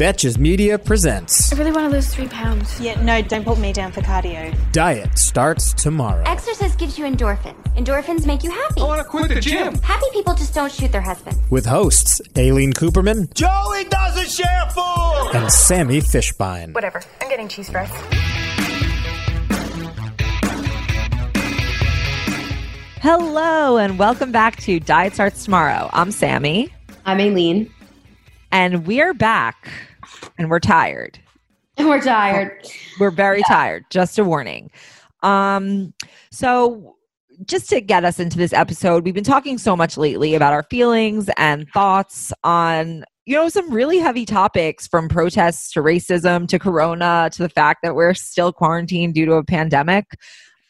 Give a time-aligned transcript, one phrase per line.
[0.00, 2.80] Betches Media presents I really want to lose three pounds.
[2.80, 4.56] Yeah, no, don't put me down for cardio.
[4.72, 6.22] Diet Starts Tomorrow.
[6.26, 7.62] Exercise gives you endorphins.
[7.76, 8.80] Endorphins make you happy.
[8.80, 9.74] I want to quit the gym.
[9.82, 11.38] Happy people just don't shoot their husbands.
[11.50, 15.30] With hosts Aileen Kuperman Joey doesn't share food.
[15.34, 16.72] and Sammy Fishbein.
[16.74, 17.02] Whatever.
[17.20, 17.90] I'm getting cheese fries.
[23.02, 25.90] Hello and welcome back to Diet Starts Tomorrow.
[25.92, 26.72] I'm Sammy
[27.04, 27.70] I'm Aileen.
[28.50, 29.68] and we're back
[30.38, 31.18] and we're tired.
[31.76, 32.66] And we're tired.
[32.98, 34.70] We're very tired, just a warning.
[35.22, 35.92] Um
[36.30, 36.96] so
[37.46, 40.62] just to get us into this episode, we've been talking so much lately about our
[40.64, 46.58] feelings and thoughts on you know some really heavy topics from protests to racism to
[46.58, 50.04] corona to the fact that we're still quarantined due to a pandemic.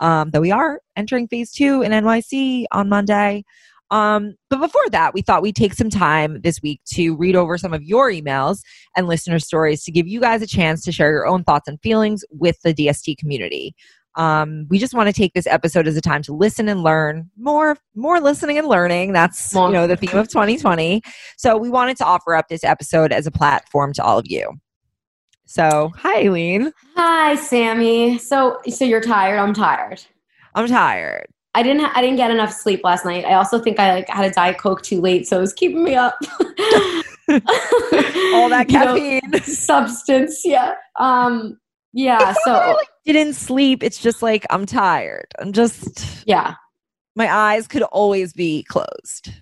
[0.00, 3.44] Um, though we are entering phase two in NYC on Monday.
[3.90, 7.58] Um, but before that, we thought we'd take some time this week to read over
[7.58, 8.60] some of your emails
[8.96, 11.80] and listener stories to give you guys a chance to share your own thoughts and
[11.80, 13.74] feelings with the DST community.
[14.16, 17.30] Um, we just want to take this episode as a time to listen and learn
[17.36, 19.12] more, more listening and learning.
[19.12, 21.00] That's you know the theme of 2020.
[21.36, 24.52] So we wanted to offer up this episode as a platform to all of you.
[25.46, 26.72] So hi, Aileen.
[26.96, 28.18] Hi, Sammy.
[28.18, 29.38] So, so you're tired.
[29.38, 30.02] I'm tired.
[30.54, 31.26] I'm tired.
[31.54, 31.84] I didn't.
[31.84, 33.24] I didn't get enough sleep last night.
[33.24, 35.82] I also think I like had a diet coke too late, so it was keeping
[35.82, 36.16] me up.
[37.28, 39.42] All that You know, caffeine.
[39.42, 40.42] substance.
[40.44, 40.74] Yeah.
[40.98, 41.58] Um.
[41.92, 42.18] Yeah.
[42.20, 42.52] I So.
[42.76, 43.82] like didn't sleep.
[43.82, 45.26] It's just like I'm tired.
[45.40, 46.54] I'm just Yeah.
[47.16, 49.32] my eyes could always be closed.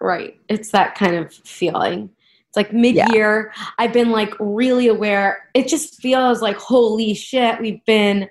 [0.00, 0.36] Right.
[0.48, 2.08] It's that kind of feeling.
[2.48, 3.52] It's like mid year.
[3.78, 5.50] I've been like really aware.
[5.54, 7.60] It just feels like holy shit.
[7.60, 8.28] We've been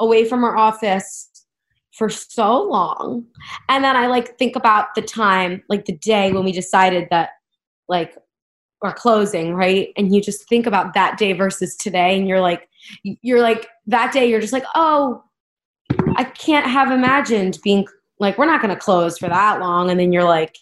[0.00, 1.28] away from our office
[1.96, 3.24] for so long.
[3.68, 7.30] And then I like think about the time, like the day when we decided that
[7.88, 8.16] like
[8.82, 9.92] we're closing, right?
[9.96, 12.68] And you just think about that day versus today and you're like
[13.02, 15.24] you're like that day you're just like, "Oh,
[16.16, 17.86] I can't have imagined being
[18.20, 20.56] like we're not going to close for that long." And then you're like,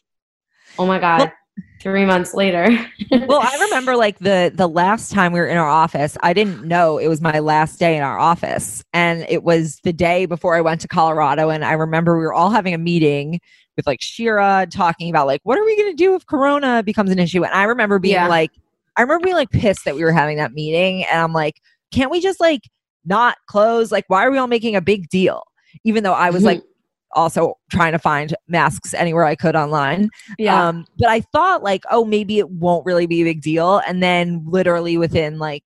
[0.78, 1.32] "Oh my god,
[1.80, 2.66] 3 months later."
[3.10, 6.64] well, I remember like the the last time we were in our office, I didn't
[6.64, 10.56] know it was my last day in our office, and it was the day before
[10.56, 11.50] I went to Colorado.
[11.50, 13.40] And I remember we were all having a meeting
[13.76, 17.10] with like Shira talking about like what are we going to do if Corona becomes
[17.10, 17.44] an issue.
[17.44, 18.28] And I remember being Yeah.
[18.28, 18.50] like,
[18.96, 21.60] I remember being like pissed that we were having that meeting, and I'm like,
[21.92, 22.62] can't we just like
[23.04, 23.92] not close?
[23.92, 25.42] Like, why are we all making a big deal?
[25.84, 26.62] Even though I was like
[27.14, 30.10] also trying to find masks anywhere I could online.
[30.38, 30.68] yeah.
[30.68, 33.80] Um, but I thought like, oh, maybe it won't really be a big deal.
[33.86, 35.64] And then literally within like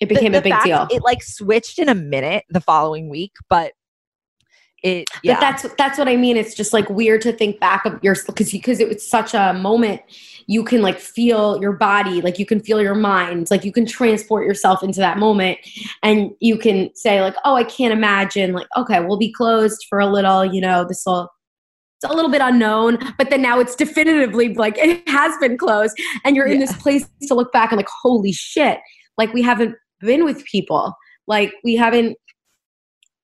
[0.00, 0.86] it became the a big deal.
[0.90, 3.72] It like switched in a minute the following week, but
[4.82, 5.34] it yeah.
[5.34, 6.36] But that's that's what I mean.
[6.36, 9.52] It's just like weird to think back of your because because it was such a
[9.52, 10.00] moment.
[10.50, 13.86] You can like feel your body, like you can feel your mind, like you can
[13.86, 15.58] transport yourself into that moment,
[16.02, 20.00] and you can say like, "Oh, I can't imagine." Like, okay, we'll be closed for
[20.00, 20.44] a little.
[20.44, 21.30] You know, this will.
[22.02, 25.96] It's a little bit unknown, but then now it's definitively like it has been closed,
[26.24, 28.78] and you're in this place to look back and like, holy shit!
[29.18, 30.94] Like we haven't been with people,
[31.28, 32.16] like we haven't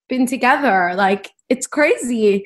[0.09, 2.45] been together, like it's crazy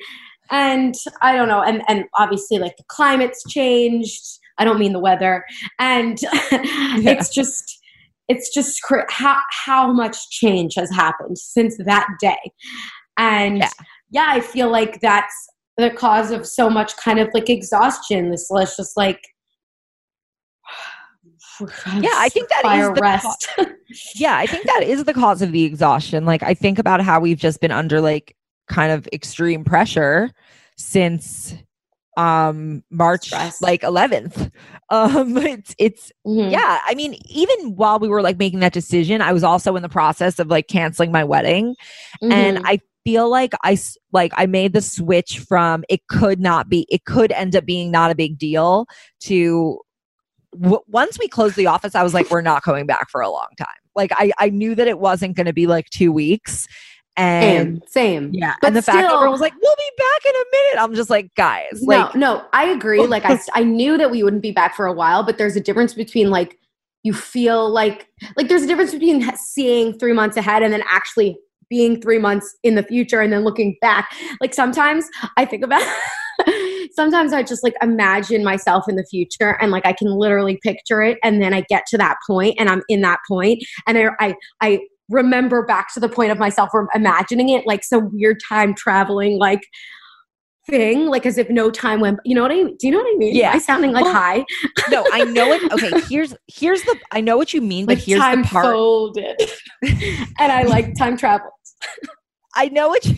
[0.51, 4.99] and i don't know and and obviously like the climate's changed i don't mean the
[4.99, 5.43] weather.
[5.79, 6.17] And
[7.11, 7.79] it's just
[8.27, 12.39] it's just cra- how how much change has happened since that day.
[13.17, 13.69] And Yeah.
[14.11, 15.35] yeah, i feel like that's
[15.77, 18.29] the cause of so much kind of like exhaustion.
[18.29, 19.19] This was just like
[21.99, 23.49] Yeah, I think that is the rest.
[24.15, 26.25] yeah, I think that is the cause of the exhaustion.
[26.25, 28.35] Like I think about how we've just been under like
[28.67, 30.31] kind of extreme pressure
[30.77, 31.53] since
[32.17, 33.61] um March Stress.
[33.61, 34.51] like 11th.
[34.89, 36.51] Um it's it's Mhm.
[36.51, 39.83] yeah i mean even while we were like making that decision i was also in
[39.83, 41.77] the process of like canceling my wedding
[42.21, 42.61] and Mhm.
[42.65, 43.77] i feel like i
[44.11, 47.89] like i made the switch from it could not be it could end up being
[47.89, 48.85] not a big deal
[49.21, 49.79] to
[50.59, 53.29] w- once we closed the office i was like we're not going back for a
[53.29, 56.67] long time like i i knew that it wasn't going to be like two weeks
[57.17, 59.91] and same same yeah But and the fact that still- everyone was like we'll be
[59.97, 63.05] back in a minute i'm just like guys no, like no, I agree.
[63.11, 65.59] Like I, I knew that we wouldn't be back for a while, but there's a
[65.59, 66.57] difference between like
[67.03, 71.37] you feel like like there's a difference between seeing three months ahead and then actually
[71.69, 74.13] being three months in the future and then looking back.
[74.39, 75.05] Like sometimes
[75.37, 75.81] I think about
[76.93, 81.01] sometimes I just like imagine myself in the future and like I can literally picture
[81.01, 84.09] it and then I get to that point and I'm in that point and I
[84.19, 84.79] I, I
[85.11, 89.61] remember back to the point of myself imagining it like some weird time traveling like
[90.69, 92.75] thing like as if no time went you know what i mean?
[92.79, 93.35] Do you know what i mean?
[93.35, 93.51] Yeah.
[93.51, 94.45] I sounding like well, high?
[94.89, 98.03] no i know it okay here's here's the i know what you mean but like
[98.03, 99.41] here's time the part folded.
[100.39, 101.49] And i like time travel.
[102.55, 103.15] I know what you,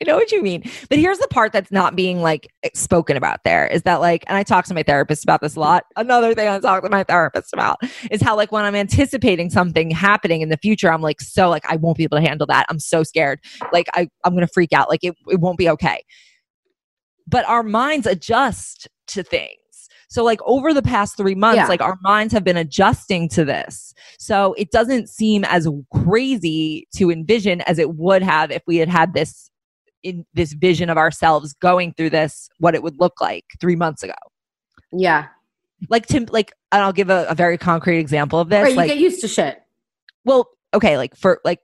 [0.00, 0.62] I know what you mean.
[0.88, 4.24] But here's the part that's not being like eh, spoken about there is that like,
[4.26, 5.84] and I talk to my therapist about this a lot.
[5.96, 7.78] Another thing I talk to my therapist about
[8.10, 11.64] is how like when I'm anticipating something happening in the future, I'm like, so like,
[11.70, 12.66] I won't be able to handle that.
[12.68, 13.40] I'm so scared.
[13.72, 14.88] Like I, I'm going to freak out.
[14.88, 16.02] Like it, it won't be okay.
[17.26, 19.58] But our minds adjust to things.
[20.08, 21.66] So, like over the past three months, Yeah.
[21.66, 23.94] like our minds have been adjusting to this.
[24.18, 28.88] So it doesn't seem as crazy to envision as it would have if we had
[28.88, 29.50] had this
[30.04, 34.04] in this vision of ourselves going through this, what it would look like three months
[34.04, 34.14] ago.
[34.92, 35.26] yeah
[35.88, 38.62] Like to like, and I'll give a, a very concrete example of this.
[38.62, 39.60] right you like, get used to shit
[40.24, 41.60] well, okay, like for like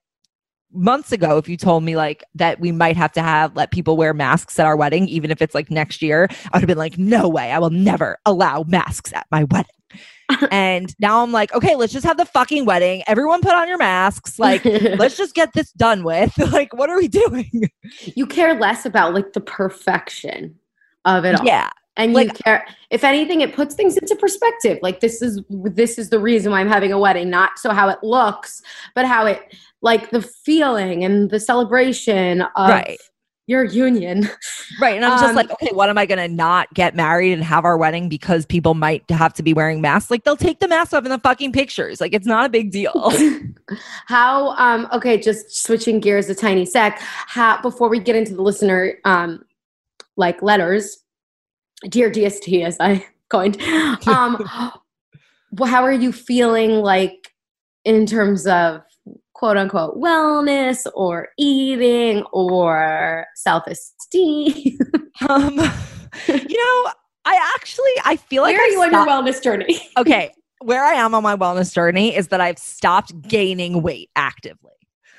[0.72, 3.96] months ago, if you told me like that we might have to have let people
[3.96, 6.78] wear masks at our wedding, even if it's like next year, I would have been
[6.78, 9.70] like, no way, I will never allow masks at my wedding.
[10.50, 13.02] and now I'm like, okay, let's just have the fucking wedding.
[13.06, 14.38] Everyone put on your masks.
[14.38, 16.36] Like, let's just get this done with.
[16.52, 17.70] like, what are we doing?
[18.04, 20.54] you care less about like the perfection
[21.04, 21.70] of it all Yeah.
[21.96, 25.98] and Like- you care if anything it puts things into perspective like this is this
[25.98, 28.60] is the reason why i'm having a wedding not so how it looks
[28.94, 33.00] but how it like the feeling and the celebration of Right.
[33.50, 34.30] Your union
[34.80, 34.96] Right.
[34.96, 37.42] And I'm just Um, like, okay, what am I going to not get married and
[37.42, 40.10] have our wedding because people might have to be wearing masks?
[40.10, 42.00] Like, they'll take the mask off in the fucking pictures.
[42.00, 42.92] Like, it's not a big deal.
[44.06, 48.42] how um okay just switching gears a tiny sec how before we get into the
[48.42, 49.44] listener um
[50.16, 50.98] like letters
[51.88, 53.60] dear dst as i coined
[54.08, 54.34] um
[55.64, 57.32] how are you feeling like
[57.84, 58.82] in terms of
[59.40, 64.78] quote unquote wellness or eating or self-esteem
[65.30, 65.58] um,
[66.28, 66.92] you know,
[67.24, 70.30] I actually, I feel like where are I've you on your wellness journey okay,
[70.62, 74.72] where I am on my wellness journey is that I've stopped gaining weight actively.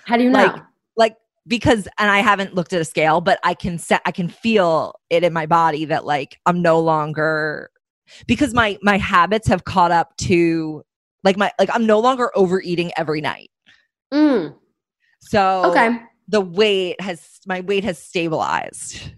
[0.05, 0.63] how do you know Like,
[0.95, 1.15] like
[1.47, 4.93] because and I haven't looked at a scale, but I can set I can feel
[5.09, 7.71] it in my body that like I'm no longer
[8.27, 10.83] because my my habits have caught up to
[11.23, 13.49] like my like I'm no longer overeating every night.
[14.13, 14.55] Mm,
[15.19, 19.11] So okay the weight has my weight has stabilized.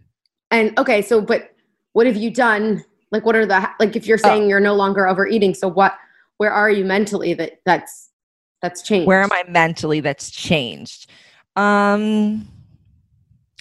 [0.51, 1.51] And okay, so but
[1.93, 2.83] what have you done?
[3.11, 3.95] Like, what are the like?
[3.95, 4.21] If you're Oh.
[4.21, 5.93] saying you're no longer overeating, so what?
[6.37, 7.33] Where are you mentally?
[7.35, 8.09] That that's
[8.61, 9.07] that's changed.
[9.07, 11.09] Where am I mentally that's changed?
[11.55, 12.47] Um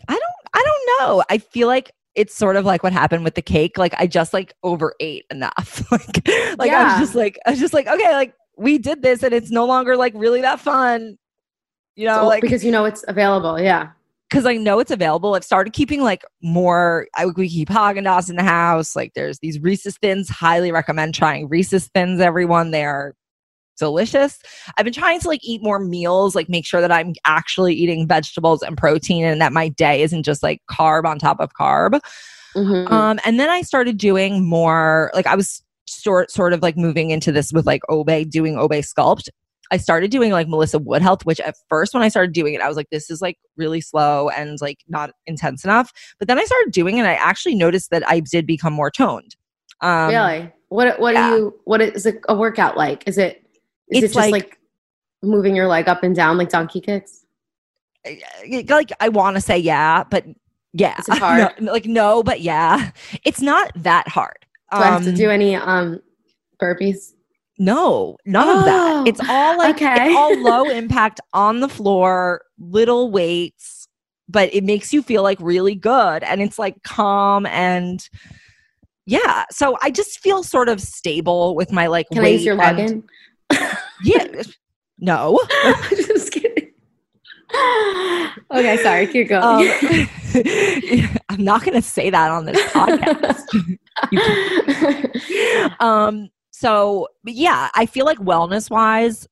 [0.09, 1.23] I don't I don't know.
[1.29, 3.77] I feel like it's sort of like what happened with the cake.
[3.79, 5.83] Like I just like overate enough.
[5.93, 6.85] like like I Yeah.
[6.85, 9.67] was just like I was just like, okay, like we did this and it's no
[9.67, 11.19] longer like really that fun.
[11.97, 13.61] You know, So- like because you know it's available.
[13.61, 13.91] Yeah.
[14.31, 15.35] because I know it's available.
[15.35, 17.07] I've started keeping like more.
[17.17, 18.97] I we keep Haagen Dazs in the house.
[18.97, 20.29] Like there's these Reese's Thins.
[20.31, 22.19] Highly recommend trying Reese's Thins.
[22.21, 23.15] Everyone, they are
[23.79, 24.39] delicious.
[24.79, 26.35] I've been trying to like eat more meals.
[26.35, 30.23] Like make sure that I'm actually eating vegetables and protein, and that my day isn't
[30.23, 32.01] just like carb on top of carb.
[32.57, 32.91] Mhm.
[32.91, 35.11] Um, and then I started doing more.
[35.15, 38.79] Like I was sort sort of like moving into this with like Obé doing Obé
[38.81, 39.29] Sculpt.
[39.71, 42.61] I started doing like Melissa Wood Health, which at first when I started doing it,
[42.61, 45.93] I was like, this is like really slow and like not intense enough.
[46.19, 48.91] But then I started doing it, and I actually noticed that I did become more
[48.91, 49.37] toned.
[49.81, 50.53] Um, really?
[50.69, 51.31] What what yeah.
[51.31, 51.61] do you?
[51.65, 53.05] What is it, a workout like?
[53.07, 53.43] Is it?
[53.89, 54.59] Is It's it just like- like,
[55.23, 57.25] moving your leg up and down like donkey kicks?
[58.69, 60.25] Like I want to say yeah, but
[60.73, 61.61] yeah, Is it hard?
[61.61, 62.91] No, like no, but yeah,
[63.25, 64.39] it's not that hard.
[64.73, 66.01] Do I have to Um, do any um
[66.61, 67.13] burpees?
[67.63, 69.07] No, none of Oh, that.
[69.09, 70.09] It's all like okay.
[70.09, 73.87] it's all low impact on the floor, little weights,
[74.29, 78.09] but it makes you feel like really good and it's like calm and
[79.07, 79.45] yeah.
[79.51, 83.05] So I just feel sort of stable with my like Can I use your and-
[83.51, 83.77] login?
[84.05, 84.43] Yeah.
[84.99, 85.39] No.
[85.91, 86.71] just kidding.
[88.51, 89.07] okay, sorry.
[89.07, 89.69] Keep going.
[89.71, 93.43] Um, I'm not going to say that on this podcast.
[95.81, 96.29] um
[96.63, 99.27] so yeah i feel like wellness wise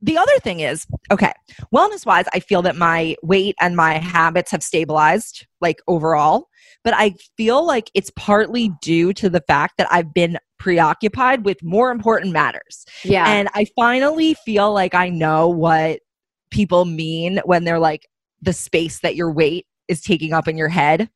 [0.00, 1.32] the other thing is okay
[1.72, 6.48] wellness wise i feel that my weight and my habits have stabilized like overall
[6.82, 11.62] but i feel like it's partly due to the fact that i've been preoccupied with
[11.62, 12.86] more important matters.
[13.04, 13.28] Yeah.
[13.28, 16.00] And I finally feel like I know what
[16.50, 18.08] people mean when they're like
[18.40, 21.10] the space that your weight is taking up in your head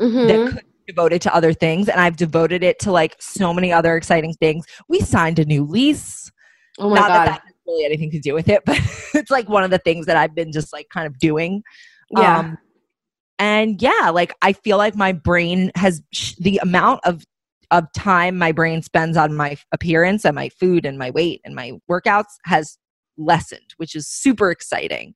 [0.00, 0.28] Mhm.
[0.28, 1.88] that could devoted to other things.
[1.88, 4.64] And I've devoted it to like so many other exciting things.
[4.88, 6.30] We signed a new lease.
[6.78, 7.14] oh my Not god.
[7.14, 8.78] that that has really anything to do with it, but
[9.14, 11.62] it's like one of the things that I've been just like kind of doing.
[12.10, 12.38] yeah.
[12.38, 12.58] Um,
[13.38, 17.24] and yeah, like I feel like my brain has sh- the amount of
[17.70, 21.54] of time my brain spends on my appearance and my food and my weight and
[21.54, 22.76] my workouts has
[23.16, 25.14] lessened, which is super exciting.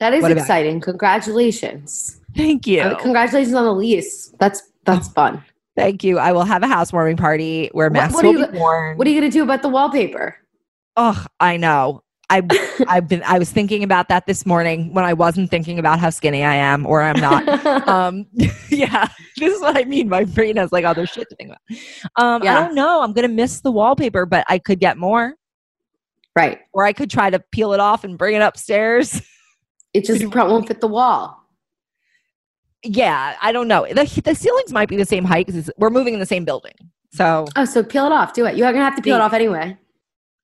[0.00, 0.36] that is about you?
[0.36, 0.80] exciting.
[0.80, 2.20] Congratulations.
[2.36, 2.80] Thank you.
[2.80, 4.34] Uh, congratulations on the lease.
[4.40, 5.44] That's that's fun.
[5.76, 6.18] Thank you.
[6.18, 8.96] I will have a housewarming party where masks what are will you- be worn.
[8.98, 10.36] What are you gonna do about the wallpaper?
[10.96, 12.02] Oh, I know.
[12.28, 12.42] I
[12.88, 16.10] I've been I was thinking about that this morning when I wasn't thinking about how
[16.10, 17.88] skinny I am or I'm not.
[17.88, 18.26] um
[18.70, 19.08] yeah,
[19.38, 20.08] this is what I mean.
[20.08, 21.60] My brain has like other shit to think about.
[22.16, 22.58] Um Yeah.
[22.58, 23.02] I don't know.
[23.02, 25.34] I'm gonna miss the wallpaper, but I could get more.
[26.36, 26.58] right.
[26.74, 29.20] Or I could try to peel it off and bring it upstairs.
[29.94, 31.41] It just won't fit the wall.
[32.84, 33.86] Yeah, I don't know.
[33.86, 36.74] The, the ceilings might be the same height because we're moving in the same building.
[37.12, 38.32] So Oh, so peel it off.
[38.32, 38.56] Do it.
[38.56, 39.76] You're gonna have to peel it off anyway.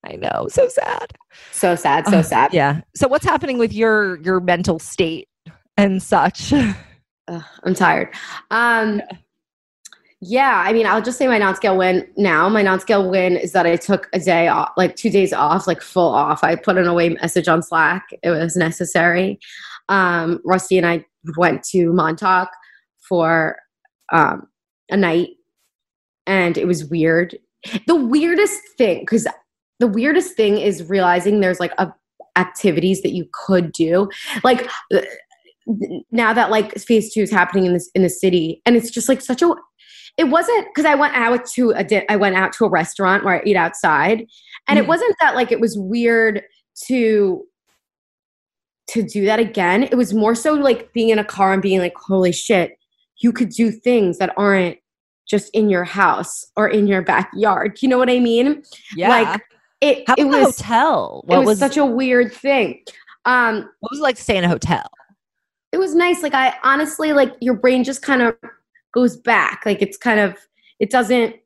[0.04, 1.12] I know, so sad.
[1.50, 2.06] So sad.
[2.06, 2.54] So Ugh, sad.
[2.54, 2.82] Yeah.
[2.94, 5.28] So what's happening with your your mental state
[5.76, 6.52] and such?
[7.28, 8.14] Ugh, I'm tired.
[8.50, 9.02] Um,
[10.20, 12.48] yeah, I mean, I'll just say my non-scale win now.
[12.48, 15.80] My non-scale win is that I took a day off, like two days off, like
[15.80, 16.42] full off.
[16.42, 18.08] I put an away message on Slack.
[18.22, 19.38] It was necessary.
[19.88, 21.04] Um, Rusty and I
[21.36, 22.48] went to Montauk
[23.08, 23.56] for
[24.12, 24.46] um,
[24.90, 25.30] a night,
[26.26, 27.36] and it was weird.
[27.86, 29.26] The weirdest thing, because
[29.80, 31.92] the weirdest thing is realizing there's like a
[32.36, 34.08] activities that you could do,
[34.44, 34.68] like
[36.10, 39.08] now that like phase two is happening in this in the city and it's just
[39.08, 39.54] like such a
[40.16, 43.22] it wasn't because i went out to a di- i went out to a restaurant
[43.22, 44.24] where i eat outside
[44.66, 44.88] and it Mhm.
[44.88, 46.42] wasn't that like it was weird
[46.86, 47.44] to
[48.88, 51.78] to do that again it was more so like being in a car and being
[51.78, 52.78] like holy shit
[53.18, 54.78] you could do things that aren't
[55.28, 58.62] just in your house or in your backyard you know what i mean
[58.96, 59.08] yeah.
[59.08, 59.42] like
[59.80, 61.24] it How it was hotel?
[61.28, 62.82] it was, was, such a weird thing
[63.26, 64.88] um what was it like to stay in a hotel?
[65.72, 66.22] it was nice.
[66.22, 68.36] Like I honestly like your brain just kind of
[68.94, 69.62] goes back.
[69.66, 70.36] Like it's kind of
[70.80, 71.36] it doesn't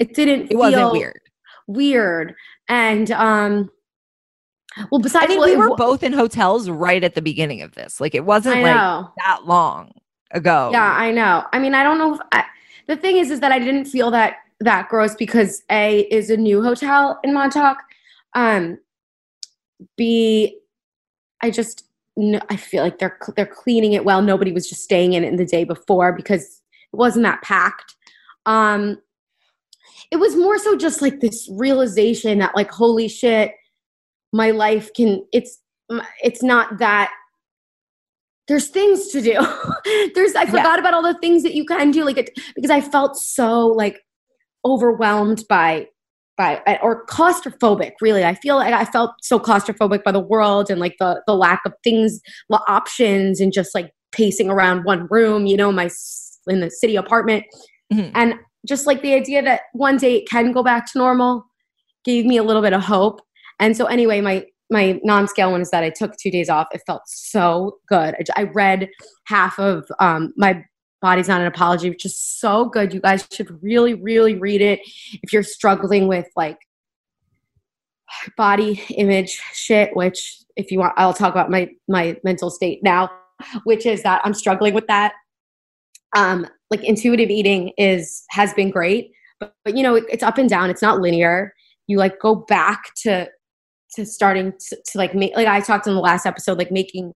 [0.00, 1.20] it didn't It wasn't weird.
[1.66, 2.34] Weird.
[2.68, 3.70] And um
[4.90, 7.74] well besides I mean, well, we were both in hotels right at the beginning of
[7.74, 8.00] this.
[8.00, 9.92] Like it wasn't like that long
[10.32, 10.70] ago.
[10.72, 11.44] Yeah, I know.
[11.52, 12.44] I mean, I don't know if I,
[12.86, 16.36] the thing is is that I didn't feel that that gross because A is a
[16.36, 17.78] new hotel in Montauk.
[18.34, 18.78] Um
[19.96, 20.58] B
[21.42, 21.84] I just
[22.16, 24.22] no, I feel like they're they're cleaning it well.
[24.22, 27.94] Nobody was just staying in it the day before because it wasn't that packed.
[28.46, 29.00] Um,
[30.10, 33.52] it was more so just like this realization that like holy shit,
[34.32, 35.24] my life can.
[35.32, 35.58] It's
[36.22, 37.12] it's not that.
[38.48, 39.34] There's things to do.
[40.14, 42.80] There's I forgot about all the things that you can do like it because I
[42.80, 44.00] felt so like
[44.64, 45.86] overwhelmed by
[46.36, 50.78] by or claustrophobic really i feel like i felt so claustrophobic by the world and
[50.80, 55.46] like the the lack of things the options and just like pacing around one room
[55.46, 55.88] you know my
[56.48, 57.44] in the city apartment
[57.92, 58.10] Mhm.
[58.14, 58.34] and
[58.66, 61.44] just like the idea that one day it can go back to normal
[62.04, 63.20] gave me a little bit of hope
[63.58, 66.82] and so anyway my my non-scale one is that i took two days off it
[66.86, 68.14] felt so good.
[68.36, 68.88] I read
[69.24, 70.64] half of um, my
[71.02, 72.92] body's not an apology which is so good.
[72.94, 74.80] You guys should really really read it
[75.22, 76.58] if you're struggling with like
[78.36, 83.10] body image shit which if you want i'll talk about my my mental state now
[83.64, 85.12] which is that i'm struggling with that.
[86.16, 89.10] Um like intuitive eating is has been great
[89.40, 90.70] but, but you know it, it's up and down.
[90.70, 91.52] It's not linear.
[91.86, 93.28] You like go back to
[93.96, 97.12] to starting to, to like make like i talked in the last episode like making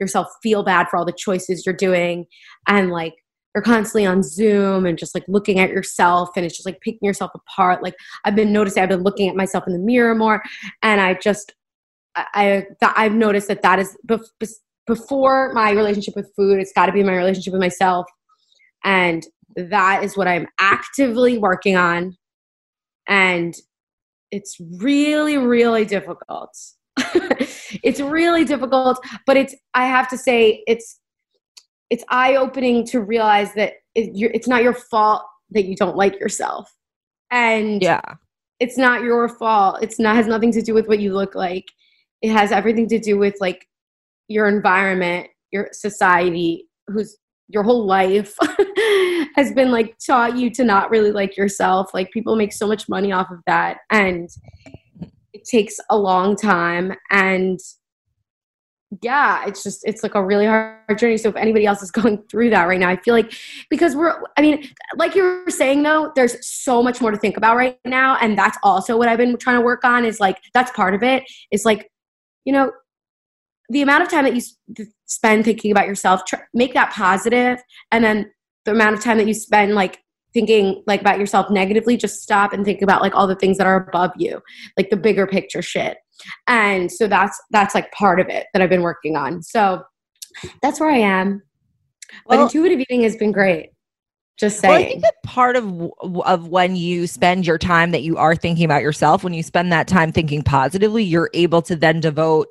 [0.00, 2.26] yourself feel bad for all the choices you're doing
[2.66, 3.14] and like
[3.54, 7.06] you're constantly on zoom and just like looking at yourself and it's just like picking
[7.06, 7.82] yourself apart.
[7.82, 7.94] Like
[8.24, 10.42] i've been noticing i've been looking at myself in the mirror more
[10.82, 11.54] and i just
[12.16, 13.96] i, I I've noticed that that is
[14.86, 18.06] before my relationship with food it's got to be my relationship with myself
[18.84, 19.24] and
[19.56, 22.16] that is what i'm actively working on
[23.06, 23.54] and
[24.30, 26.50] it's really really difficult.
[27.82, 31.00] It's really difficult but it's i have to say it's
[31.90, 35.96] it's eye opening to realize that it, you're, it's not your fault that you don't
[35.96, 36.72] like yourself.
[37.30, 38.00] And Yeah.
[38.60, 39.78] it's not your fault.
[39.82, 41.64] It's not has nothing to do with what you look like.
[42.22, 43.66] It has everything to do with like
[44.28, 47.16] your environment your society who's
[47.54, 48.36] your whole life
[49.36, 51.94] has been like taught you to not really like yourself.
[51.94, 54.28] Like people make so much money off of that and
[55.32, 57.58] it takes a long time and
[59.02, 61.16] yeah, it's just it's like a really hard journey.
[61.16, 63.32] So if anybody else is going through that right now, I feel like
[63.70, 67.36] because we're I mean, like you were saying though, there's so much more to think
[67.36, 68.16] about right now.
[68.20, 71.02] And that's also what I've been trying to work on is like that's part of
[71.02, 71.24] it.
[71.50, 71.90] Is like,
[72.44, 72.70] you know,
[73.68, 77.58] the amount of time that you spend thinking about yourself, tr- make that positive,
[77.90, 78.30] and then
[78.64, 80.00] the amount of time that you spend like
[80.32, 83.66] thinking like about yourself negatively, just stop and think about like all the things that
[83.66, 84.40] are above you,
[84.76, 85.98] like the bigger picture shit.
[86.46, 89.42] And so that's that's like part of it that I've been working on.
[89.42, 89.82] So
[90.62, 91.42] that's where I am.
[92.26, 93.70] But Well- intuitive eating has been great.
[94.36, 98.16] Just Well, I think that part of of when you spend your time that you
[98.16, 102.00] are thinking about yourself, when you spend that time thinking positively, you're able to then
[102.00, 102.48] devote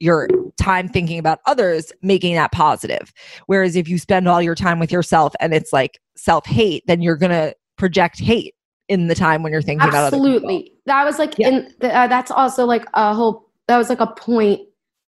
[0.00, 0.28] your
[0.64, 3.12] time thinking about others, making that positive.
[3.46, 7.02] Whereas if you spend all your time with yourself and it's like self hate, then
[7.02, 8.54] you're gonna project hate
[8.88, 11.48] in the time when you're thinking about absolutely that was like Yeah.
[11.48, 14.60] in the, uh, that's also like a whole that was like a point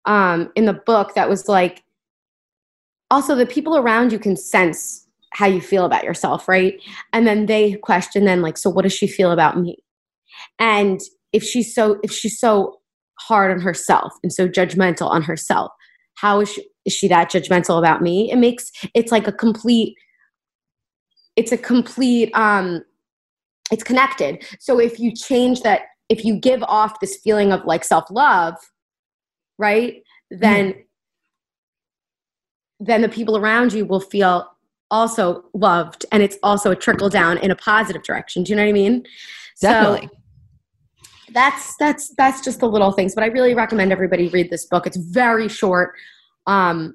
[0.05, 1.83] um in the book that was like
[3.11, 6.81] also the people around you can sense how you feel about yourself right
[7.13, 9.77] and then they question then like so what does she feel about me
[10.61, 11.01] and
[11.33, 12.81] if she's so if she's so
[13.19, 15.73] hard on herself and so judgmental on herself.
[16.15, 18.31] How is she is she that judgmental about me?
[18.31, 19.97] It makes it's like a complete
[21.37, 22.83] it's a complete um
[23.71, 24.45] it's connected.
[24.61, 28.55] So if you change that if you give off this feeling of like self-love
[29.59, 30.75] right then
[32.79, 34.47] then the people around you will feel
[34.91, 38.43] also loved and it's also a trickle down in a positive direction.
[38.43, 39.05] Do you know what i mean?
[39.57, 40.11] So, Definitely.
[41.33, 44.87] That's that's that's just the little things but i really recommend everybody read this book
[44.87, 45.95] it's very short
[46.47, 46.95] um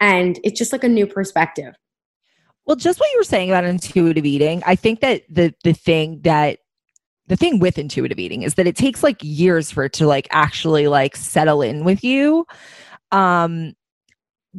[0.00, 1.74] and it's just like a new perspective
[2.66, 6.20] Well, just what you were saying about intuitive eating, I think that the the thing
[6.22, 6.58] that
[7.26, 10.28] the thing with intuitive eating is that it takes like years for it to like
[10.30, 12.46] actually like settle in with you.
[13.10, 13.74] Um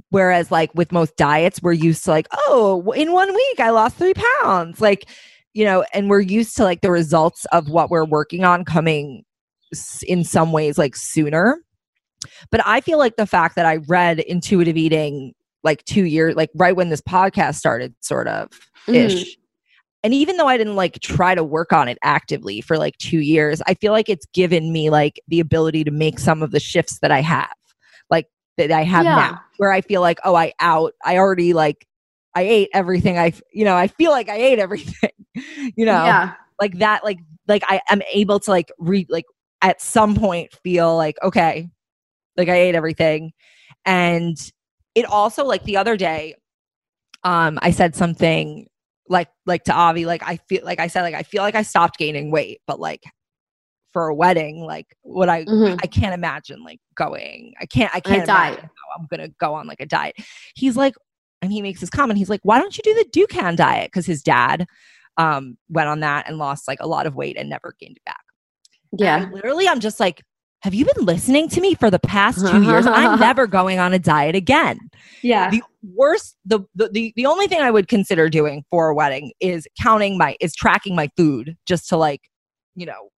[0.09, 3.97] whereas like with most diets we're used to like, oh, in one week I lost
[3.97, 4.81] 3 pounds.
[4.81, 5.07] Like,
[5.59, 9.25] you know, and we're used to like the results of what we're working on coming
[10.07, 11.57] in some ways like sooner.
[12.49, 15.33] But I feel like the fact that I read intuitive eating
[15.65, 18.51] like two years, like right when this podcast started, sort of
[18.87, 18.95] mm-hmm.
[18.95, 19.35] ish.
[20.01, 23.19] And even though I didn't like try to work on it actively for like two
[23.19, 26.61] years, I feel like it's given me like the ability to make some of the
[26.61, 27.51] shifts that I have,
[28.09, 29.15] like that I have Yeah.
[29.15, 31.85] now, where I feel like, oh, I out, I already like,
[32.35, 33.17] I ate everything.
[33.17, 35.11] I, you know, I feel like I ate everything,
[35.75, 39.25] you know, yeah like that, like, like I am able to like re, like
[39.61, 41.69] at some point feel like, okay,
[42.37, 43.31] like I ate everything.
[43.85, 44.37] And
[44.95, 46.35] it also like the other day,
[47.23, 48.67] um, I said something
[49.07, 51.63] like like to Avi, like I feel like I said, like I feel like I
[51.63, 53.03] stopped gaining weight, but like
[53.91, 55.79] for a wedding, like what I Mhm.
[55.81, 57.53] I can't imagine like going.
[57.59, 60.15] I can't I can't imagine I'm gonna go on like a diet.
[60.55, 60.93] He's like,
[61.41, 62.17] and he makes this comment.
[62.17, 63.87] He's like, why don't you do the Dukan diet?
[63.87, 64.65] Because his dad
[65.17, 68.05] um went on that and lost like a lot of weight and never gained it
[68.05, 68.21] back.
[68.97, 70.21] Yeah literally, I'm just like,
[70.61, 72.85] have you been listening to me for the past two years?
[72.85, 74.77] I'm never going on a diet again.
[75.23, 75.61] yeah The
[75.95, 79.67] worst, the, the the the only thing I would consider doing for a wedding is
[79.81, 82.21] counting my is tracking my food just to like,
[82.75, 83.09] you know,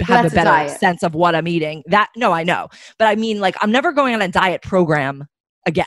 [0.00, 0.80] have that's a a better diet.
[0.80, 1.82] sense of what I'm eating.
[1.86, 2.68] That no, I know,
[2.98, 5.26] but I mean, like, I'm never going on a diet program
[5.66, 5.86] again.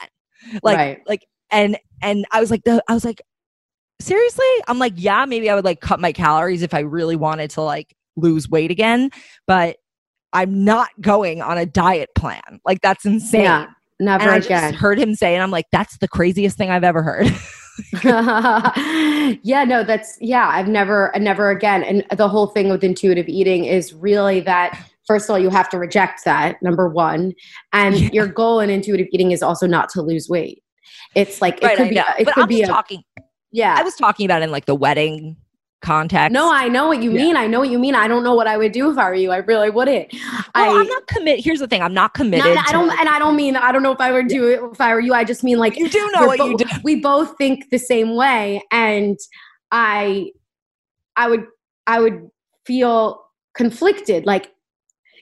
[0.64, 1.00] Like, Right.
[1.08, 3.22] like, and and I was like, the I was like,
[4.00, 7.50] seriously, I'm like, yeah, maybe I would like cut my calories if I really wanted
[7.52, 9.10] to like lose weight again,
[9.48, 9.78] but
[10.34, 12.60] I'm not going on a diet plan.
[12.66, 13.42] Like that's insane.
[13.42, 13.68] Yeah,
[14.00, 14.72] never and I again.
[14.72, 17.28] just heard him say, and I'm like, that's the craziest thing I've ever heard.
[18.04, 20.48] yeah, no, that's yeah.
[20.50, 21.84] I've never, never again.
[21.84, 24.86] And the whole thing with intuitive eating is really that.
[25.08, 26.62] First of all, you have to reject that.
[26.62, 27.34] Number one,
[27.74, 28.10] and Yeah.
[28.14, 30.61] your goal in intuitive eating is also not to lose weight.
[31.16, 31.96] It's like it right, could I be.
[31.96, 32.04] know.
[32.20, 33.04] It but could I'm be a talking.
[33.52, 33.76] yeah.
[33.78, 35.38] I was talking about in like the wedding
[35.82, 36.32] context.
[36.32, 37.18] no, I know what you Yeah.
[37.18, 37.36] mean.
[37.36, 37.96] I know what you mean.
[37.96, 39.32] I don't know what I would do if I were you.
[39.32, 40.14] I really wouldn't.
[40.14, 41.44] Well, I, I'm not committed.
[41.44, 42.46] Here's the thing: I'm not committed.
[42.54, 43.56] No, I don't, and I don't mean.
[43.56, 45.14] I don't know if I would do it if I were you.
[45.14, 46.66] I just mean like You do know what you do.
[46.84, 49.18] We both think the same way, and
[49.72, 50.32] I,
[51.16, 51.46] I would,
[51.88, 52.30] I would
[52.66, 53.24] feel
[53.56, 54.26] conflicted.
[54.26, 54.52] Like,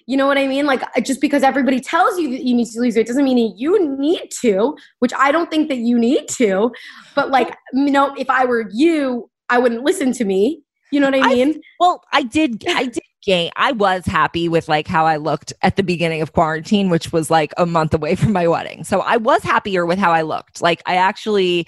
[0.09, 0.65] you know what I mean?
[0.65, 3.53] Like, uh, just because everybody tells you that you need to lose weight doesn't mean
[3.55, 4.75] you need to.
[4.97, 6.71] Which I don't think that you need to.
[7.13, 10.63] But like, you know, if I were you, I wouldn't listen to me.
[10.91, 11.61] You know what I I- mean?
[11.79, 12.63] Well, I did.
[12.67, 16.33] I did gain I was happy with like how I looked at the beginning of
[16.33, 18.83] quarantine, which was like a month away from my wedding.
[18.83, 20.61] So I was happier with how I looked.
[20.61, 21.67] Like I actually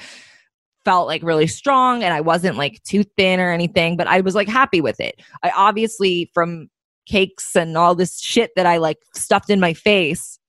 [0.84, 4.34] felt like really strong and I wasn't like too thin or anything, but I was
[4.34, 5.22] like happy with it.
[5.44, 6.70] I obviously from
[7.12, 10.40] cakes and all this shit that I like stuffed in my face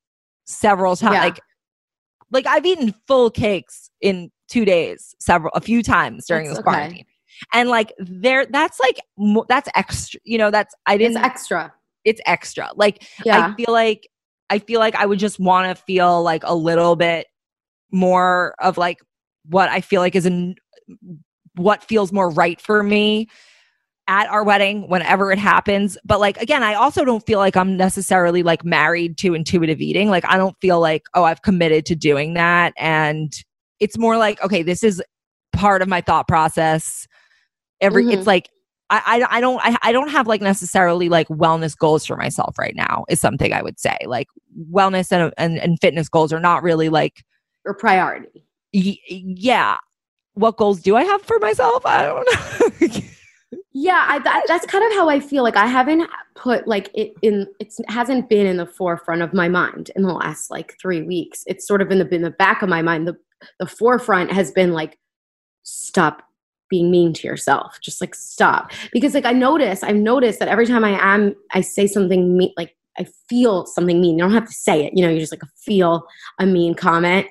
[0.45, 1.23] several times Yeah.
[1.25, 1.39] like
[2.31, 6.67] like I've eaten full cakes in 2 days several a few times during That's this
[6.67, 6.75] okay.
[6.75, 7.05] quarantine.
[7.53, 8.99] And like there that's like
[9.49, 11.73] that's extra, you know, that's I It's didn't extra.
[12.05, 12.69] it's extra.
[12.75, 13.47] Like Yeah.
[13.51, 14.07] I feel like
[14.49, 17.27] I feel like I would just want to feel like a little bit
[17.91, 18.99] more of like
[19.49, 20.55] what I feel like is an
[21.55, 23.27] what feels more right for me
[24.07, 25.97] at our wedding whenever it happens.
[26.03, 30.09] But like again, I also don't feel like I'm necessarily like married to intuitive eating.
[30.09, 33.31] Like I don't feel like oh I've committed to doing that and
[33.79, 35.01] it's more like okay, this is
[35.53, 37.07] part of my thought process.
[37.81, 38.13] Every Mhm.
[38.13, 38.49] it's like
[38.89, 42.59] I, I I don't I, I don't have like necessarily like wellness goals for myself
[42.59, 44.27] right now is something I would say like
[44.71, 47.23] wellness and and, and fitness goals are not really like
[47.65, 48.45] Or priority.
[48.73, 49.77] y- yeah
[50.33, 52.97] what goals do I have for myself I don't know
[53.75, 55.41] Yeah, I, that, that's kind of how I feel.
[55.41, 57.47] Like I haven't put like it in.
[57.59, 61.43] It hasn't been in the forefront of my mind in the last like three weeks.
[61.47, 63.07] It's sort of in the in the back of my mind.
[63.07, 63.17] The
[63.59, 64.99] the forefront has been like,
[65.63, 66.21] stop
[66.69, 67.79] being mean to yourself.
[67.81, 68.71] Just like stop.
[68.91, 72.53] Because like I notice, I've noticed that every time I am, I say something mean,
[72.55, 74.17] like I feel something mean.
[74.19, 74.93] You don't have to say it.
[74.95, 76.05] You know, you just like feel
[76.39, 77.25] a mean comment.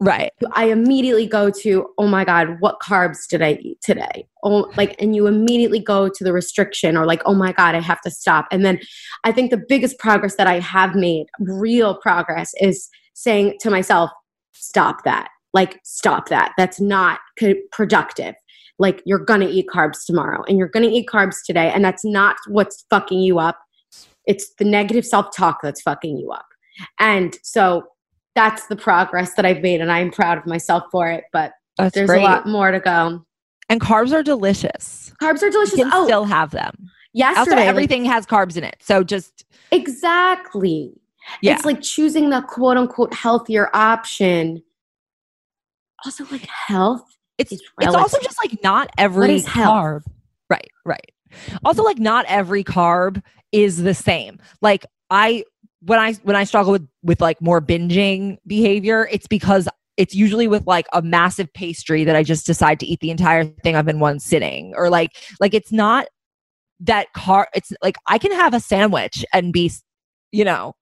[0.00, 4.26] Right I immediately go to, oh my God, what carbs did I eat today?
[4.42, 7.80] Oh, like, and you immediately go to the restriction or like, oh my God, I
[7.80, 8.46] have to stop.
[8.50, 8.80] And then
[9.24, 14.10] I think the biggest progress that I have made, real progress, is saying to myself,
[14.52, 15.28] stop that.
[15.52, 16.52] Like, stop that.
[16.56, 17.20] That's not
[17.72, 18.34] productive.
[18.78, 21.70] Like, you're going to eat carbs tomorrow and you're going to eat carbs today.
[21.70, 23.58] And that's not what's fucking you up.
[24.26, 26.46] It's the negative self talk that's fucking you up.
[26.98, 27.84] And so
[28.40, 31.24] that's the progress that I've made, and I'm proud of myself for it.
[31.32, 33.24] But that's there's great a lot more to go.
[33.68, 35.74] and carbs are delicious Carbs are you delicious.
[35.76, 39.44] can Oh, still have them also yesterday, like- everything has carbs in it so just
[39.72, 40.92] exactly.
[41.42, 44.62] yeah It's like choosing the quote unquote healthier option.
[46.04, 47.04] Also, like health.
[47.38, 50.02] it's It's it's also just like not every is carb
[50.48, 51.12] right right
[51.64, 53.22] also like not every carb
[53.52, 55.44] is the same like i
[55.82, 60.46] when i when i struggle with with like more binging behavior it's because it's usually
[60.48, 63.88] with like a massive pastry that i just decide to eat the entire thing up
[63.88, 66.06] in one sitting or like like it's not
[66.80, 69.70] that car it's like i can have a sandwich and be
[70.32, 70.74] you know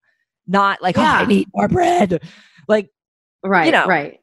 [0.46, 1.26] not like oh, i Yeah.
[1.26, 2.22] need more bread
[2.68, 2.90] like
[3.44, 3.72] Right.
[3.72, 3.86] know.
[3.86, 4.20] Right.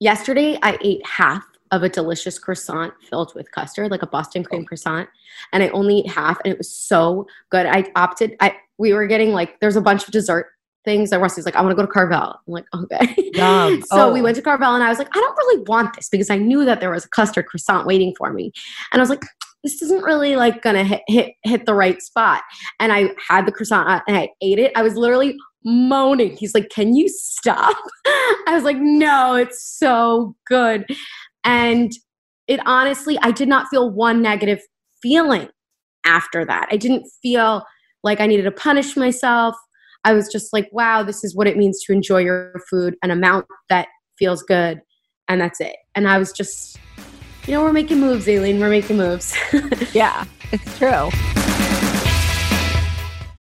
[0.00, 4.62] Yesterday, I ate half of a delicious croissant filled with custard, like a Boston cream
[4.62, 4.64] Oh.
[4.66, 5.08] croissant,
[5.52, 7.66] and I only ate half, and it was so good.
[7.66, 8.36] I opted.
[8.40, 10.46] I we were getting like there's a bunch of dessert
[10.84, 11.10] things.
[11.10, 12.16] And Rusty's like, I want to go to Carvel.
[12.18, 13.14] I'm like, okay.
[13.34, 13.82] Yum.
[13.86, 14.12] so Oh.
[14.12, 16.36] we went to Carvel, and I was like, I don't really want this because I
[16.36, 18.52] knew that there was a custard croissant waiting for me,
[18.92, 19.22] and I was like.
[19.64, 22.42] This isn't really like gonna hit, hit hit the right spot.
[22.78, 24.70] And I had the croissant uh, and I ate it.
[24.76, 25.34] I was literally
[25.64, 26.36] moaning.
[26.36, 27.76] He's like, Can you stop?
[28.06, 30.86] I was like, No, it's so good.
[31.42, 31.90] And
[32.46, 34.60] it honestly, I did not feel one negative
[35.02, 35.48] feeling
[36.04, 36.68] after that.
[36.70, 37.64] I didn't feel
[38.06, 39.54] like I needed to punish myself.
[40.04, 43.10] I was just like, wow, this is what it means to enjoy your food, an
[43.10, 44.80] amount that feels good.
[45.28, 45.74] And that's it.
[45.96, 46.78] And I was just,
[47.46, 48.60] you know, we're making moves, Aileen.
[48.60, 49.36] We're making moves.
[49.92, 51.10] yeah it's true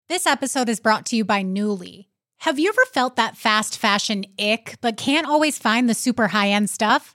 [0.09, 2.07] This episode is brought to you by Nuuly.
[2.38, 6.48] Have you ever felt that fast fashion ick, but can't always find the super high
[6.48, 7.14] end stuff?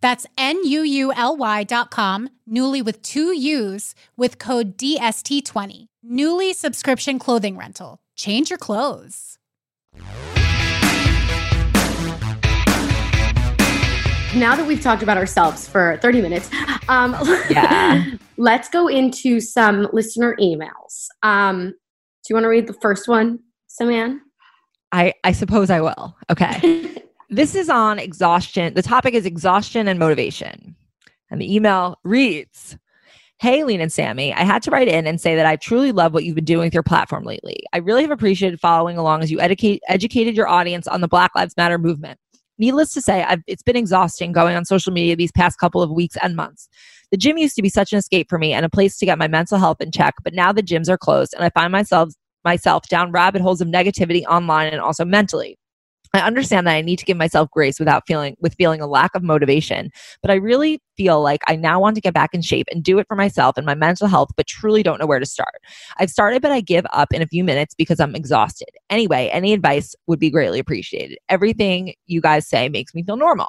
[0.00, 5.86] That's N-U-U-L-Y dot com, Nuuly with two U's with code DST20.
[6.06, 7.98] Nuuly subscription clothing rental.
[8.16, 9.36] Change your clothes.
[14.36, 16.50] now that we've talked about ourselves for 30 minutes,
[16.88, 17.16] um,
[17.50, 18.04] Yeah.
[18.36, 21.06] let's go into some listener emails.
[21.22, 21.74] Um, do
[22.30, 24.20] you want to read the first one, Saman?
[24.92, 26.16] I, I suppose I will.
[26.30, 26.96] Okay.
[27.30, 28.74] this is on exhaustion.
[28.74, 30.74] The topic is exhaustion and motivation.
[31.30, 32.76] And the email reads
[33.38, 36.12] Hey, Lean and Sammy, I had to write in and say that I truly love
[36.12, 37.60] what you've been doing with your platform lately.
[37.72, 41.30] I really have appreciated following along as you educate, educated your audience on the Black
[41.34, 42.18] Lives Matter movement.
[42.58, 45.90] Needless to say, I've, it's been exhausting going on social media these past couple of
[45.90, 46.68] weeks and months.
[47.10, 49.18] The gym used to be such an escape for me and a place to get
[49.18, 52.10] my mental health in check, but now the gyms are closed and I find myself
[52.44, 55.58] myself down rabbit holes of negativity online and also mentally.
[56.12, 59.14] I understand that I need to give myself grace without feeling with feeling a lack
[59.14, 59.90] of motivation,
[60.22, 62.98] but I really feel like I now want to get back in shape and do
[62.98, 65.54] it for myself and my mental health, but truly don't know where to start.
[65.98, 68.70] I've started, but I give up in a few minutes because I'm exhausted.
[68.90, 71.18] Anyway, any advice would be greatly appreciated.
[71.28, 73.48] Everything you guys say makes me feel normal.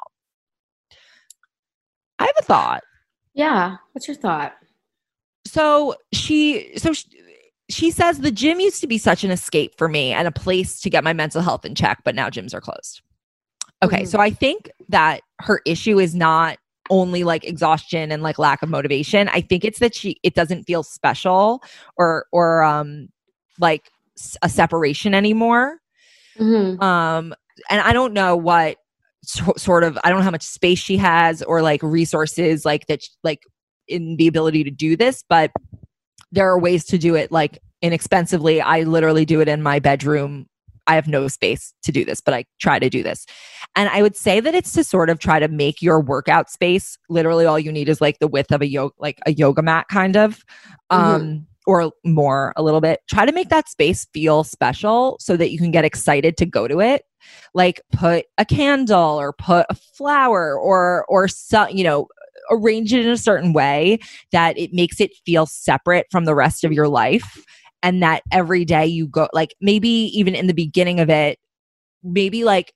[2.18, 2.84] I have a thought.
[3.34, 3.76] Yeah.
[3.92, 4.54] What's your thought?
[5.44, 7.08] So she, so she,
[7.72, 10.80] she says the gym used to be such an escape for me and a place
[10.80, 13.02] to get my mental health in check, but now gyms are closed.
[13.82, 14.08] Okay, Mhm.
[14.08, 16.58] so I think that her issue is not
[16.90, 19.28] only like exhaustion and like lack of motivation.
[19.28, 21.62] I think it's that she it doesn't feel special
[21.96, 23.08] or or um
[23.58, 23.90] like
[24.42, 25.78] a separation anymore.
[26.38, 26.80] Mhm.
[26.82, 27.34] Um
[27.70, 28.76] and I don't know what
[29.24, 32.86] so, sort of I don't know how much space she has or like resources like
[32.88, 33.44] that like
[33.88, 35.50] in the ability to do this, but
[36.32, 38.60] there are ways to do it like inexpensively.
[38.60, 40.46] I literally do it in my bedroom.
[40.86, 43.24] I have no space to do this, but I try to do this.
[43.76, 46.98] And I would say that it's to sort of try to make your workout space
[47.08, 49.86] literally all you need is like the width of a yoga like a yoga mat
[49.88, 50.44] kind of
[50.90, 53.00] um or more a little bit.
[53.08, 56.66] Try to make that space feel special so that you can get excited to go
[56.66, 57.04] to it.
[57.54, 62.08] Like put a candle or put a flower or or so, you know
[62.50, 63.98] arrange it in a certain way
[64.32, 67.44] that it makes it feel separate from the rest of your life
[67.82, 71.38] and that every day you go like maybe even in the beginning of it
[72.02, 72.72] maybe like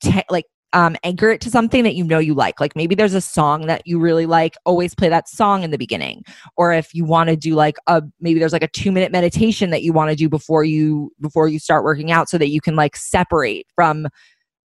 [0.00, 2.60] te- like um anchor it to something that you know you like.
[2.60, 5.78] Like maybe there's a song that you really like always play that song in the
[5.78, 6.22] beginning.
[6.56, 9.70] Or if you want to do like a maybe there's like a 2 minute meditation
[9.70, 12.60] that you want to do before you before you start working out so that you
[12.60, 14.06] can like separate from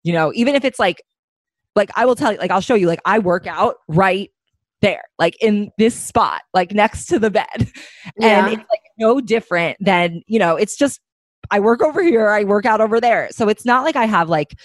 [0.05, 1.03] you know even if it's like
[1.77, 4.31] like I will tell you, like I'll show you, like I work out right
[4.81, 7.47] there, like in this spot, like next to the bed.
[8.19, 8.47] Yeah.
[8.47, 10.99] And it's like no different than, you know, it's just
[11.51, 13.29] I work over here, I work out over there.
[13.31, 14.59] So it's not like I have like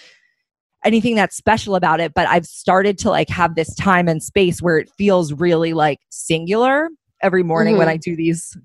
[0.83, 4.59] anything that's special about it, but I've started to like have this time and space
[4.61, 6.89] where it feels really like singular
[7.21, 7.91] every morning when Mhm.
[7.91, 8.57] I do these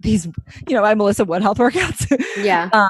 [0.00, 0.26] these,
[0.68, 2.06] you know, my Melissa Wood health workouts.
[2.44, 2.68] Yeah.
[2.72, 2.88] um,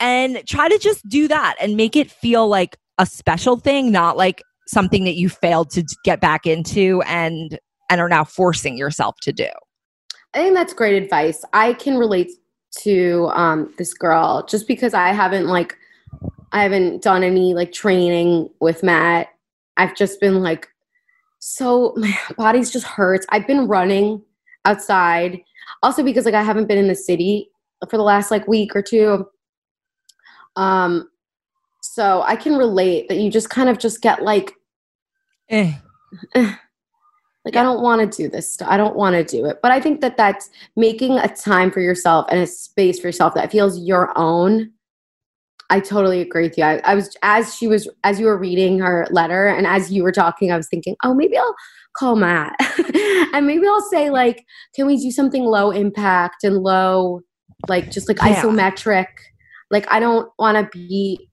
[0.00, 4.16] and try to just do that and make it feel like a special thing not
[4.16, 7.58] like something that you failed to get back into and
[7.90, 9.48] and are now forcing yourself to do
[10.34, 11.44] I think that's great advice.
[11.52, 12.30] I can relate
[12.78, 15.76] to um, this girl just because I haven't like
[16.52, 19.28] I haven't done any like training with Matt.
[19.76, 20.68] I've just been like
[21.38, 23.26] so my body's just hurts.
[23.28, 24.22] I've been running
[24.64, 25.40] outside
[25.82, 27.50] also because like I haven't been in the city
[27.90, 29.26] for the last like week or two.
[30.56, 31.08] Um
[31.82, 34.52] so I can relate that you just kind of just get like
[35.50, 35.74] Eh.
[36.36, 38.68] like I don't want to do this stuff.
[38.70, 39.58] I don't want to do it.
[39.62, 43.34] But I think that that's making a time for yourself and a space for yourself
[43.34, 44.70] that feels your own.
[45.70, 46.64] I totally agree with you.
[46.64, 50.02] I, I was as she was as you were reading her letter and as you
[50.02, 51.54] were talking, I was thinking, oh, maybe I'll
[51.96, 52.54] call Matt
[53.34, 57.22] and maybe I'll say like, can we do something low impact and low,
[57.68, 58.40] like just like Yeah.
[58.42, 59.06] isometric.
[59.72, 61.28] Like I don't want to be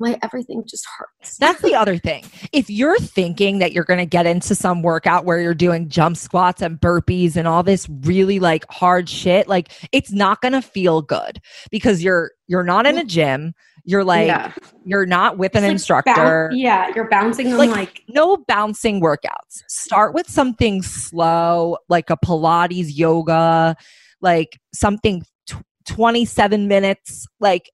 [0.00, 1.36] like everything just hurts.
[1.38, 5.24] that's the other thing if you're thinking that you're going to get into some workout
[5.24, 9.70] where you're doing jump squats and burpees and all this really like hard shit like
[9.92, 14.26] it's not going to feel good because you're you're not in a gym you're like
[14.26, 14.50] Yeah.
[14.84, 19.00] you're not with an like, instructor boun- yeah, you're bouncing on Like, like no bouncing
[19.00, 19.62] workouts.
[19.68, 23.76] Start with something slow, like a Pilates yoga,
[24.20, 27.70] like something tw- 27 minutes, like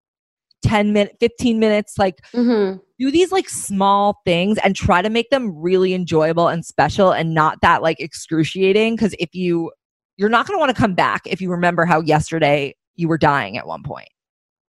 [0.63, 1.99] 10 minutes, 15 minutes.
[1.99, 2.81] Like Mhm.
[2.99, 7.35] do these like small things and try to make them really enjoyable and special and
[7.35, 8.97] not that like excruciating.
[8.97, 9.71] Cause if you,
[10.17, 13.19] you're not going to want to come back if you remember how yesterday you were
[13.19, 14.09] dying at one point.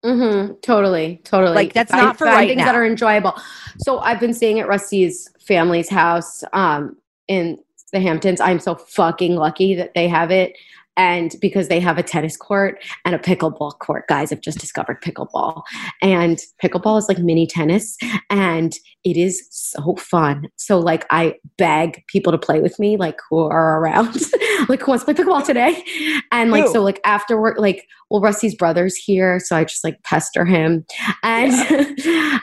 [0.05, 0.53] Mm-hmm.
[0.61, 1.53] Totally, totally.
[1.53, 2.65] Like, that's not for find right things now.
[2.65, 3.35] that are enjoyable.
[3.79, 7.59] So I've been staying at Rusty's family's house um, in
[7.91, 8.39] the Hamptons.
[8.41, 10.57] I'm so fucking lucky that they have it.
[10.97, 15.01] And because they have a tennis court and a pickleball court, guys, I've just discovered
[15.01, 15.63] pickleball.
[16.01, 17.97] And pickleball is like mini tennis
[18.29, 18.73] and
[19.03, 20.49] it is so fun.
[20.57, 24.15] So, like, I beg people to play with me, like, who are around,
[24.69, 25.83] like, who wants to play pickleball today?
[26.31, 26.73] And, like, Who?
[26.73, 29.39] so, like, after work, like, well, Rusty's brother's here.
[29.39, 30.85] So I just like pester him.
[31.23, 31.53] And,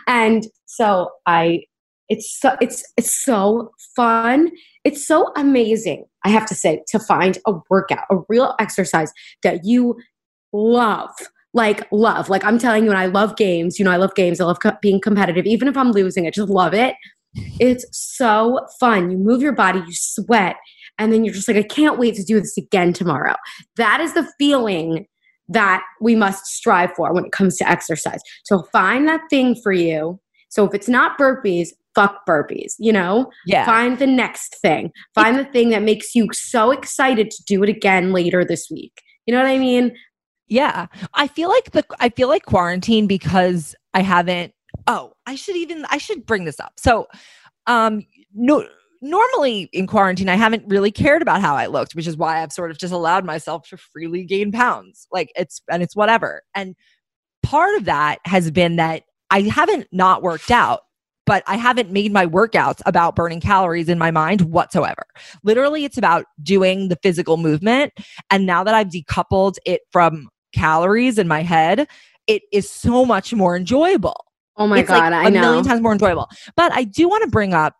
[0.08, 1.64] and so I,
[2.08, 4.50] it's so, it's, it's so fun.
[4.84, 9.12] It's so amazing, I have to say, to find a workout, a real exercise
[9.42, 9.96] that you
[10.52, 11.10] love.
[11.54, 12.28] Like, love.
[12.28, 13.78] Like, I'm telling you, and I love games.
[13.78, 14.40] You know, I love games.
[14.40, 15.46] I love co- being competitive.
[15.46, 16.94] Even if I'm losing, I just love it.
[17.58, 19.10] It's so fun.
[19.10, 20.56] You move your body, you sweat,
[20.98, 23.34] and then you're just like, I can't wait to do this again tomorrow.
[23.76, 25.06] That is the feeling
[25.48, 28.20] that we must strive for when it comes to exercise.
[28.44, 30.20] So find that thing for you.
[30.50, 33.28] So if it's not burpees, fuck burpees, you know?
[33.44, 33.66] Yeah.
[33.66, 34.92] Find the next thing.
[35.16, 39.02] Find the thing that makes you so excited to do it again later this week.
[39.26, 39.96] You know what I mean?
[40.46, 40.86] Yeah.
[41.14, 44.52] I feel like the I feel like quarantine because I haven't
[44.86, 46.74] oh, I should even I should bring this up.
[46.76, 47.08] So
[47.66, 48.64] um no
[49.02, 52.52] normally in quarantine I haven't really cared about how I looked, which is why I've
[52.52, 55.08] sort of just allowed myself to freely gain pounds.
[55.10, 56.42] Like it's and it's whatever.
[56.54, 56.76] And
[57.42, 60.82] part of that has been that I haven't not worked out
[61.28, 65.04] but I haven't made my workouts about burning calories in my mind whatsoever.
[65.44, 67.92] Literally, it's about doing the physical movement.
[68.30, 71.86] And now that I've decoupled it from calories in my head,
[72.26, 74.24] it is so much more enjoyable.
[74.56, 75.40] Oh my it's God, like I a know.
[75.42, 76.28] million times more enjoyable.
[76.56, 77.74] But I do want to bring up,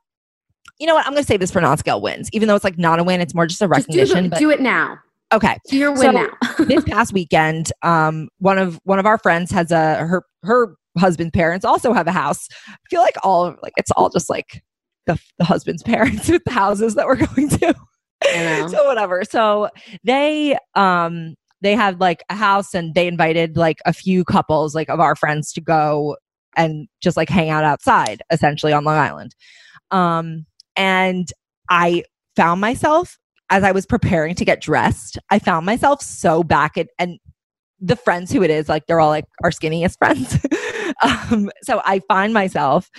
[0.79, 1.07] you know what?
[1.07, 3.21] I'm going to say this for non-scale wins, even though it's like not a win.
[3.23, 4.25] It's more just a Just do, recognition.
[4.25, 4.99] the- but do it now.
[5.33, 6.29] okay, Do your win So, now.
[6.67, 11.33] this past weekend, um, one of one of our friends has a her her husband's
[11.33, 12.49] parents also have a house.
[12.69, 14.63] I feel like all of like it's all just like
[15.07, 17.75] the, the husband's parents with the houses that we're going to.
[18.69, 19.25] so whatever.
[19.25, 19.69] So
[20.05, 24.89] they um they had like a house and they invited like a few couples like
[24.89, 26.17] of our friends to go
[26.57, 29.35] and just like hang out outside essentially on Long Island.
[29.91, 31.29] Um and
[31.71, 32.05] I
[32.37, 33.19] found myself
[33.51, 37.19] as I was preparing to get dressed, I found myself so back at and
[37.81, 40.39] the friends who it is, like they're all like our skinniest friends.
[41.03, 42.91] Um, so I find myself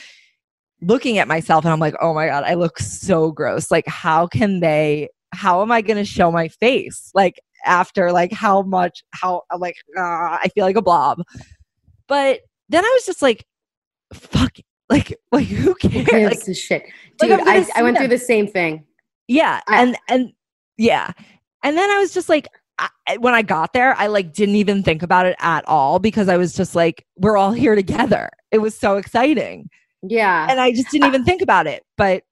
[0.81, 3.69] looking at myself and I'm like, oh my God, I look so gross.
[3.71, 7.11] Like, how can they, how am I going to show my face?
[7.13, 11.21] Like, after like how much, how, like, ah, I feel like a blob.
[12.07, 13.45] But then I was just like,
[14.13, 14.65] fuck, it.
[14.89, 16.47] like, like who Who cares?
[16.47, 16.83] Like, shit?
[17.19, 18.03] Dude, I'm I, I went them.
[18.03, 18.85] through the same thing.
[19.27, 20.31] Yeah, I- and and
[20.77, 21.11] yeah,
[21.63, 22.47] and then I was just like,
[23.07, 26.29] I, when I got there, I like didn't even think about it at all because
[26.29, 28.29] I was just like, we're all here together.
[28.51, 29.69] It was so exciting,
[30.01, 30.47] Yeah.
[30.49, 31.83] and I just didn't even think about it.
[31.97, 32.23] But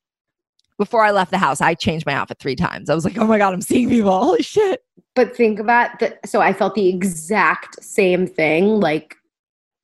[0.77, 2.89] before I left the house, I changed my outfit three times.
[2.89, 4.11] I was like, oh my god, I'm seeing people.
[4.23, 4.83] Holy shit!
[5.15, 6.19] But think about that.
[6.27, 8.79] So I felt the exact same thing.
[8.79, 9.15] Like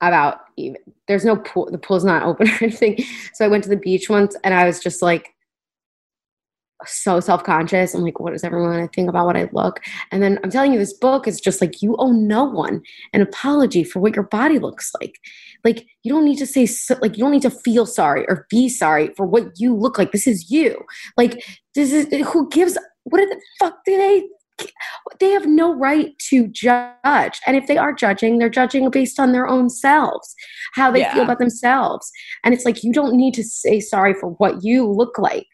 [0.01, 1.69] about even there's no pool.
[1.71, 3.03] The pool's not open or anything.
[3.33, 5.29] So I went to the beach once, and I was just like
[6.87, 7.93] so self conscious.
[7.93, 9.79] I'm like, what does everyone think about what I look?
[10.11, 12.81] And then I'm telling you, this book is just like you owe no one
[13.13, 15.19] an apology for what your body looks like.
[15.63, 18.45] Like you don't need to say so, like you don't need to feel sorry or
[18.49, 20.11] be sorry for what you look like.
[20.11, 20.79] This is you.
[21.17, 21.43] Like
[21.75, 22.77] this is who gives.
[23.05, 24.23] What the fuck do they
[25.19, 27.39] they have no right to judge.
[27.45, 30.35] And if they are judging, they're judging based on their own selves,
[30.73, 31.13] how they Yeah.
[31.13, 32.11] feel about themselves.
[32.43, 35.47] And it's like you don't need to say sorry for what you look like,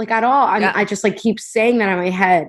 [0.00, 0.46] like at all.
[0.48, 0.72] I'm, Yeah.
[0.74, 2.48] I just like keep saying that in my head,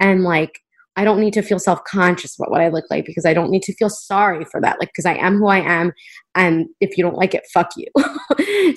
[0.00, 0.60] and like
[0.96, 3.50] I don't need to feel self conscious about what I look like because I don't
[3.52, 4.80] need to feel sorry for that.
[4.80, 5.92] Like because I am who I am,
[6.34, 7.86] and if you don't like it, fuck you.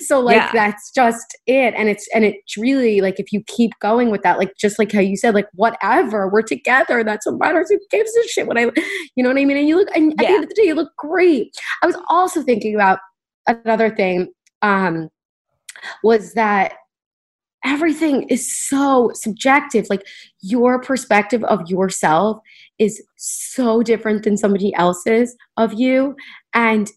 [0.00, 0.52] so like Yeah.
[0.52, 4.38] that's just it, and it's and it's really like if you keep going with that,
[4.38, 7.02] like just like how you said, like whatever, we're together.
[7.02, 7.70] That's what matters.
[7.70, 8.46] Who gives a shit?
[8.46, 8.70] What I,
[9.16, 9.56] you know what I mean?
[9.56, 11.52] And you look, and at the end of the day, you look great.
[11.82, 13.00] I was also thinking about
[13.48, 14.28] another thing.
[14.62, 15.08] Um,
[16.04, 16.74] was that
[17.64, 19.86] everything is so subjective.
[19.88, 20.06] Like
[20.40, 22.38] your perspective of yourself
[22.78, 26.16] is so different than somebody else's of you.
[26.54, 26.90] And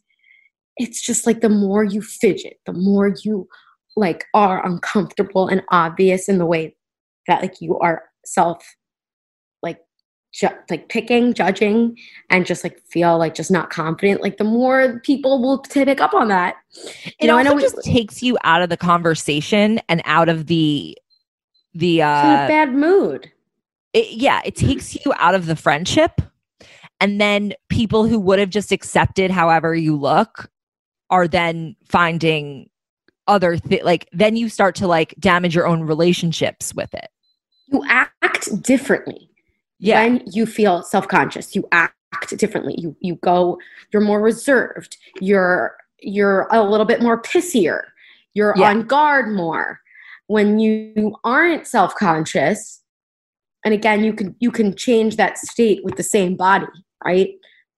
[0.78, 3.48] it's just like the more you fidget, the more you
[3.96, 6.76] like are uncomfortable and obvious in the way
[7.28, 8.76] that like you are self
[10.40, 11.98] ju- like picking, judging,
[12.30, 14.22] and just like feel like just not confident.
[14.22, 16.56] Like the more people will pick up on that.
[17.06, 20.02] It You know, I also know we- just takes you out of the conversation and
[20.06, 20.98] out of the
[21.74, 23.32] the in a uh bad mood.
[23.94, 26.22] it, yeah, it takes you out of the friendship
[27.02, 30.50] and then people who would have just accepted however you look
[31.10, 32.70] are then finding
[33.28, 37.08] other th- like then you start to like damage your own relationships with it
[37.68, 39.30] you act differently
[39.80, 40.04] yeah.
[40.04, 41.96] When you feel self-conscious you act
[42.38, 42.76] differently.
[42.78, 43.60] You you go
[43.92, 44.98] you're more reserved.
[45.22, 47.82] You're you're a little bit more pissier.
[48.34, 48.70] You're Yeah.
[48.70, 49.80] on guard more.
[50.28, 52.82] When you aren't self-conscious
[53.64, 56.68] and again you can you can change that state with the same body
[57.06, 57.32] right?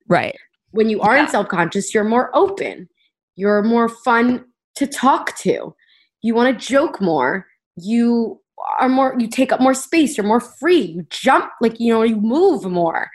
[0.08, 0.36] Right.
[0.72, 2.88] When you aren't self-conscious you're more open.
[3.36, 4.45] You're more fun
[4.76, 5.76] to talk to.
[6.24, 7.45] You want to joke more.
[7.76, 8.41] You
[8.80, 12.03] are more you take up more space you're more free you jump like you know
[12.03, 13.10] you move more.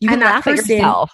[0.00, 1.12] You can And laugh at yourself.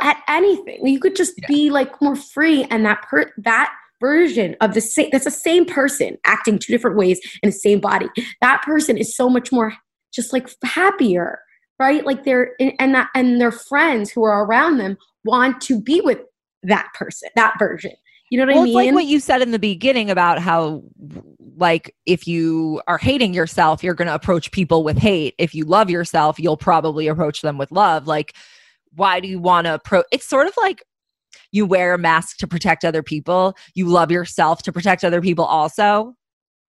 [0.00, 0.86] At anything.
[0.86, 5.08] You could just be like more free and that per that version of the same
[5.12, 8.08] that's the same person acting two different ways in the same body.
[8.40, 9.74] That person is so much more
[10.12, 11.40] just like happier
[11.80, 12.06] right?
[12.06, 16.20] Like they're and that and their friends who are around them want to be with
[16.62, 17.90] that person that version
[18.34, 18.86] you know what well, i it's mean?
[18.86, 20.82] like what you said in the beginning about how
[21.56, 25.36] like if you are hating yourself you're going to approach people with hate.
[25.38, 28.08] If you love yourself you'll probably approach them with love.
[28.08, 28.34] Like
[28.96, 30.82] why do you want to approach it's sort of like
[31.52, 33.56] you wear a mask to protect other people.
[33.74, 36.16] You love yourself to protect other people also.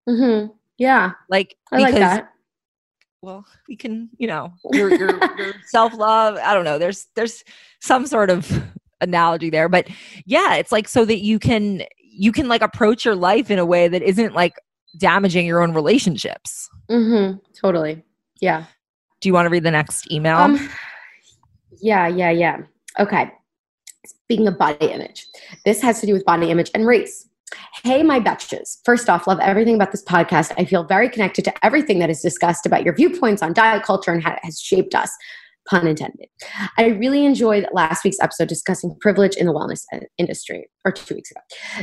[0.08, 0.52] Mm-hmm.
[0.78, 1.14] yeah.
[1.30, 2.30] Like i like because that.
[3.24, 7.44] well we can you know your, your, your self-love i don't know there's there's
[7.82, 8.52] some sort of
[9.08, 9.88] analogy there but
[10.26, 13.66] yeah it's like so that you can you can like approach your life in a
[13.66, 14.54] way that isn't like
[14.98, 18.04] damaging your own relationships mm-hmm totally
[18.42, 18.66] yeah
[19.22, 20.70] do you want to read the next email Um,
[21.82, 22.58] yeah, yeah, yeah.
[23.00, 23.32] Okay.
[24.06, 25.26] Speaking of body image,
[25.66, 27.28] this has to do with body image and race.
[27.84, 28.78] Hey, my betches.
[28.84, 30.52] First off, love everything about this podcast.
[30.58, 34.12] I feel very connected to everything that is discussed about your viewpoints on diet culture
[34.12, 35.12] and how it has shaped us.
[35.70, 36.28] Pun intended.
[36.78, 41.16] I really enjoyed last week's episode discussing privilege in the wellness uh, industry, or two
[41.16, 41.42] weeks ago.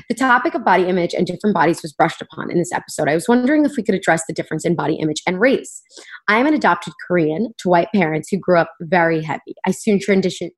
[0.09, 3.09] The topic of body image and different bodies was brushed upon in this episode.
[3.09, 5.83] I was wondering if we could address the difference in body image and race.
[6.29, 9.55] I am an adopted Korean to white parents who grew up very heavy.
[9.67, 10.51] I soon transitioned.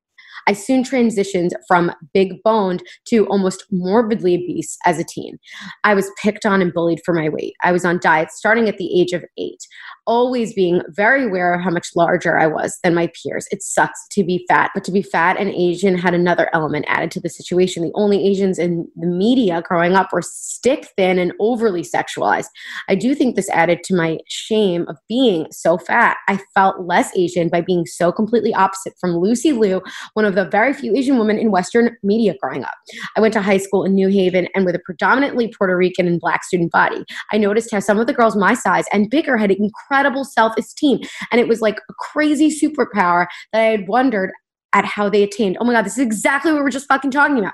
[0.47, 5.37] I soon transitioned from big boned to almost morbidly obese as a teen.
[5.83, 7.53] I was picked on and bullied for my weight.
[7.63, 9.65] I was on diets starting at the age of eight,
[10.05, 13.47] always being very aware of how much larger I was than my peers.
[13.51, 17.11] It sucks to be fat, but to be fat and Asian had another element added
[17.11, 17.83] to the situation.
[17.83, 22.47] The only Asians in the media growing up were stick thin and overly sexualized.
[22.87, 26.17] I do think this added to my shame of being so fat.
[26.27, 29.81] I felt less Asian by being so completely opposite from Lucy Liu,
[30.13, 32.73] one of the very few Asian women in Western media growing up.
[33.17, 36.19] I went to high school in New Haven and with a predominantly Puerto Rican and
[36.19, 37.03] black student body.
[37.31, 40.99] I noticed how some of the girls my size and bigger had incredible self esteem.
[41.31, 44.31] And it was like a crazy superpower that I had wondered
[44.73, 45.57] at how they attained.
[45.59, 47.53] Oh my God, this is exactly what we're just fucking talking about.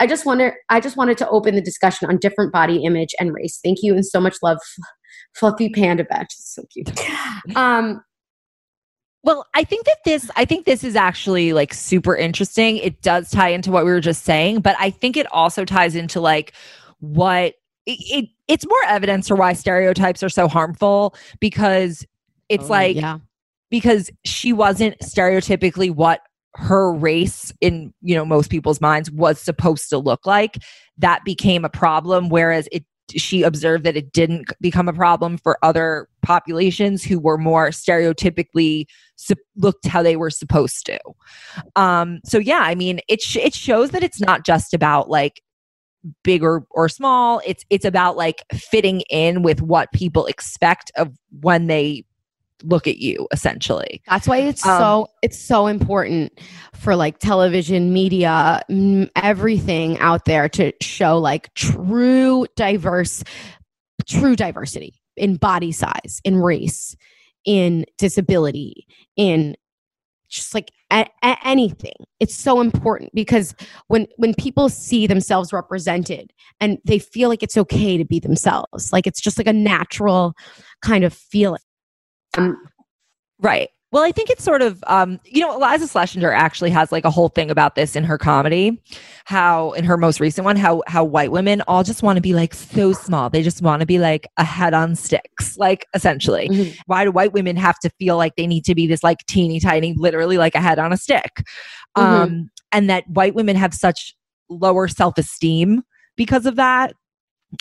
[0.00, 3.32] I just wonder, I just wanted to open the discussion on different body image and
[3.32, 3.60] race.
[3.62, 4.58] Thank you and so much love,
[5.34, 6.34] Fluffy Panda Batch.
[6.34, 6.90] It's so cute.
[7.56, 8.02] Um,
[9.28, 12.78] Well, I think that this I think this is actually like super interesting.
[12.78, 15.94] It does tie into what we were just saying, but I think it also ties
[15.94, 16.54] into like
[17.00, 17.52] what
[17.84, 22.06] it, it it's more evidence for why stereotypes are so harmful because
[22.48, 23.18] it's Oh, like yeah.
[23.68, 26.22] because she wasn't stereotypically what
[26.54, 30.56] her race in you know most people's minds was supposed to look like
[30.96, 32.82] that became a problem whereas it
[33.16, 38.86] she observed that it didn't become a problem for other populations who were more stereotypically
[39.56, 40.98] looked how they were supposed to.
[41.76, 45.42] Um so yeah i mean it sh- it shows that it's not just about like
[46.22, 47.40] big or, or small.
[47.46, 52.04] It's it's about like fitting in with what people expect of when they
[52.64, 56.38] look at you essentially That's why it's Um, so it's so important
[56.74, 63.22] for like television, media, mm, everything out there to show like true diverse
[64.06, 66.96] true diversity in body size, in race,
[67.44, 68.86] in disability,
[69.16, 69.54] in
[70.28, 71.94] just like a- a- anything.
[72.20, 73.54] It's so important because
[73.88, 78.92] when when people see themselves represented and they feel like it's okay to be themselves,
[78.92, 80.34] like it's just like a natural
[80.82, 81.60] kind of feeling.
[82.36, 82.56] Um,
[83.40, 83.68] Right.
[83.92, 87.10] Well, I think it's sort of, um, you know, Iliza Shlesinger actually has like a
[87.10, 88.82] whole thing about this in her comedy.
[89.24, 92.34] How in her most recent one, how how white women all just want to be
[92.34, 93.30] like so small.
[93.30, 96.48] They just want to be like a head on sticks, like essentially.
[96.50, 96.76] Mhm.
[96.86, 99.58] Why do white women have to feel like they need to be this like teeny
[99.60, 101.44] tiny, literally like a head on a stick?
[101.96, 102.02] Mhm.
[102.02, 104.14] Um, and that white women have such
[104.50, 105.82] lower self esteem
[106.16, 106.92] because of that.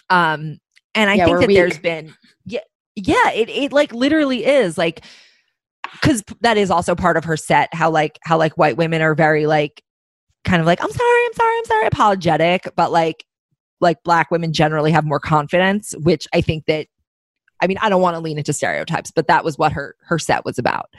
[0.10, 0.58] Um,
[0.96, 1.84] and I Yeah, think that there's weak.
[1.84, 2.14] been
[2.46, 2.60] yeah,
[2.98, 5.06] yeah, it it like literally is like
[5.94, 9.16] because that is also part of her set how like how like white women are
[9.16, 9.82] very like
[10.44, 13.24] kind of like i'm sorry i'm sorry i'm sorry apologetic but like
[13.80, 16.88] like black women generally have more confidence which i think that
[17.62, 20.20] i mean i don't want to lean into stereotypes but that was what her her
[20.20, 20.90] set was about.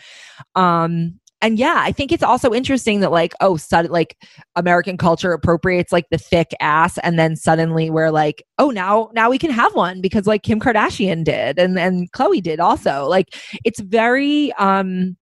[0.55, 4.17] Um and yeah, I think it's also interesting that like, oh, sudden like
[4.57, 9.31] American culture appropriates like the thick ass, and then suddenly we're like, oh, now now
[9.31, 13.05] we can have one because like Kim Kardashian did and and Khloe did also.
[13.07, 13.35] Like,
[13.65, 15.17] it's very um,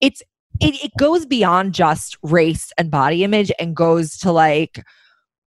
[0.00, 0.22] it's
[0.60, 4.82] it, it goes beyond just race and body image and goes to like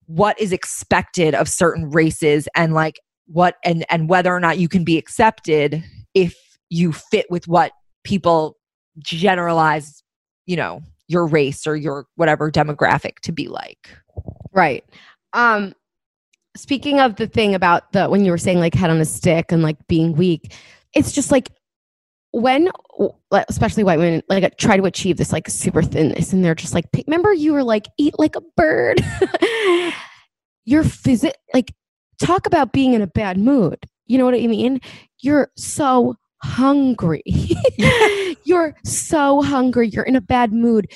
[0.07, 4.67] what is expected of certain races and like what and and whether or not you
[4.67, 6.35] can be accepted if
[6.69, 7.71] you fit with what
[8.03, 8.57] people
[8.99, 10.03] generalize,
[10.45, 13.89] you know, your race or your whatever demographic to be like.
[14.53, 14.83] Right.
[15.33, 15.73] Um
[16.55, 19.51] speaking of the thing about the when you were saying like head on a stick
[19.51, 20.53] and like being weak,
[20.93, 21.49] it's just like
[22.31, 22.69] when
[23.31, 26.85] especially white women like try to achieve this like super thinness and they're just like
[27.07, 29.03] remember you were like eat like a bird
[30.65, 31.73] you're physic like
[32.21, 34.79] talk about being in a bad mood you know what i mean
[35.21, 37.23] you're so hungry.
[38.43, 39.89] you're so hungry.
[39.89, 40.91] You're in a bad mood.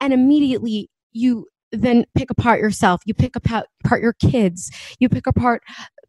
[0.00, 3.00] And immediately you then pick apart yourself.
[3.06, 3.66] You pick apart
[4.02, 4.70] your kids.
[4.98, 5.62] You pick apart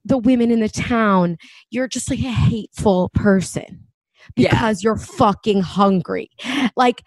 [0.05, 1.37] the women in the town.
[1.69, 3.87] You're just like a hateful person
[4.35, 4.89] because yeah.
[4.89, 6.29] you're fucking hungry.
[6.75, 7.03] Like,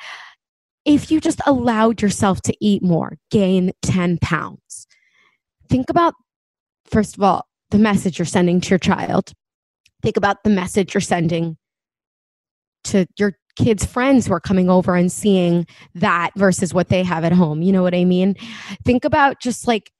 [0.85, 4.87] if you just allowed yourself to eat more, gain 10 pounds,
[5.68, 6.14] think about,
[6.85, 9.33] first of all, the message you're sending to your child.
[10.03, 11.57] Think about the message you're sending
[12.87, 17.24] to your kids' friends who are coming over and seeing that versus what they have
[17.24, 17.62] at home.
[17.62, 18.34] You know what I mean?
[18.84, 19.91] Think about just like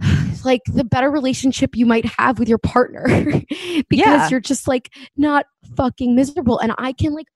[0.44, 3.04] like the better relationship you might have with your partner
[3.88, 4.28] because yeah.
[4.28, 7.26] you're just like not fucking miserable and I can like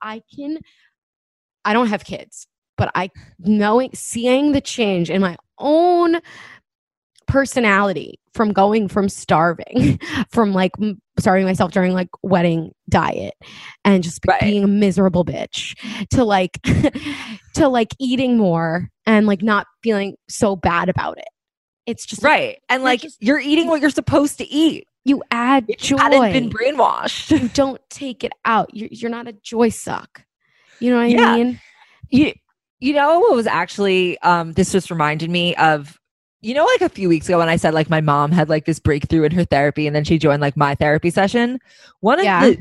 [0.00, 0.58] I can
[1.64, 2.46] I don't have kids,
[2.76, 6.20] but I knowing seeing the change in my own
[7.26, 10.00] personality from going from starving
[10.30, 10.72] from like
[11.18, 13.34] starving myself during like wedding diet
[13.84, 14.40] and just right.
[14.40, 15.76] being a miserable bitch
[16.10, 16.58] to like
[17.54, 21.28] to like eating more and like not feeling so bad about it.
[21.86, 22.58] It's just right.
[22.68, 24.86] And like just, you're eating what you're supposed to eat.
[25.04, 27.30] You add if joy you hadn't been brainwashed.
[27.30, 28.70] You don't take it out.
[28.72, 30.24] You're, you're not a joy suck.
[30.78, 31.28] You know what yeah.
[31.28, 31.60] i mean?
[32.08, 32.32] You
[32.78, 35.98] you know what was actually um this just reminded me of
[36.42, 38.66] you know, like a few weeks ago when I said like my mom had like
[38.66, 41.58] this breakthrough in her therapy and then she joined like my therapy session.
[42.00, 42.50] One of yeah.
[42.50, 42.58] the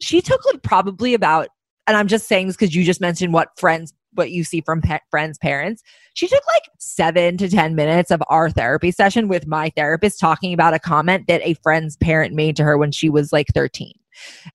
[0.00, 1.48] she took like probably about
[1.86, 4.80] and I'm just saying this because you just mentioned what friends what you see from
[4.80, 5.82] pe- friends parents
[6.14, 10.54] she took like seven to ten minutes of our therapy session with my therapist talking
[10.54, 13.92] about a comment that a friend's parent made to her when she was like 13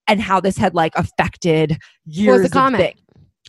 [0.07, 2.95] and how this had like affected years what was the comment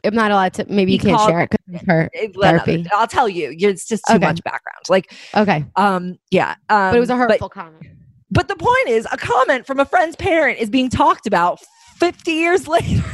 [0.05, 0.67] I'm not allowed to.
[0.69, 2.87] Maybe you can't share it because her therapy.
[2.93, 3.55] I'll tell you.
[3.57, 4.27] It's just too okay.
[4.27, 4.83] much background.
[4.89, 7.87] Like, okay, um, yeah, um, but it was a hurtful but, comment.
[8.31, 11.61] But the point is, a comment from a friend's parent is being talked about
[11.97, 13.05] 50 years later.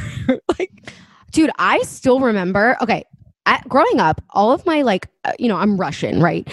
[0.57, 0.91] like,
[1.31, 2.77] dude, I still remember.
[2.81, 3.03] Okay,
[3.45, 6.47] at, growing up, all of my like, uh, you know, I'm Russian, right?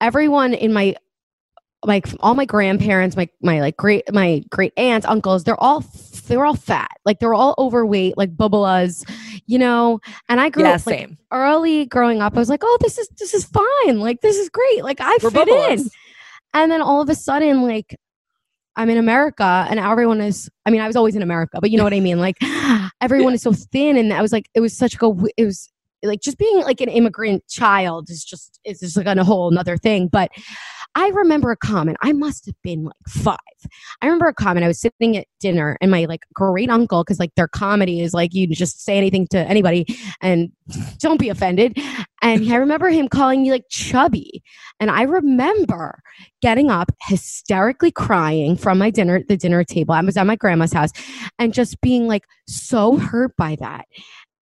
[0.00, 0.96] Everyone in my
[1.84, 5.84] like all my grandparents, my my like great my great aunts, uncles, they're all
[6.26, 6.90] they were all fat.
[7.04, 9.08] Like they were all overweight, like bubbalas,
[9.46, 10.00] you know.
[10.28, 12.34] And I grew yeah, up like, early growing up.
[12.36, 14.00] I was like, oh, this is this is fine.
[14.00, 14.82] Like this is great.
[14.82, 15.88] Like I we're fit in.
[16.54, 17.96] And then all of a sudden, like
[18.76, 21.78] I'm in America and everyone is, I mean, I was always in America, but you
[21.78, 22.18] know what I mean?
[22.18, 22.36] Like
[23.00, 23.96] everyone is so thin.
[23.96, 25.70] And I was like, it was such a, it was
[26.02, 29.50] like just being like an immigrant child is just, it's just like on a whole
[29.50, 30.08] another thing.
[30.08, 30.30] But
[30.96, 31.98] I remember a comment.
[32.00, 33.36] I must have been like five.
[34.00, 34.64] I remember a comment.
[34.64, 38.14] I was sitting at dinner and my like great uncle, because like their comedy is
[38.14, 39.84] like you just say anything to anybody
[40.22, 40.50] and
[40.98, 41.78] don't be offended.
[42.22, 44.42] And I remember him calling me like chubby.
[44.80, 46.00] And I remember
[46.40, 49.92] getting up, hysterically crying from my dinner, the dinner table.
[49.92, 50.92] I was at my grandma's house
[51.38, 53.84] and just being like so hurt by that.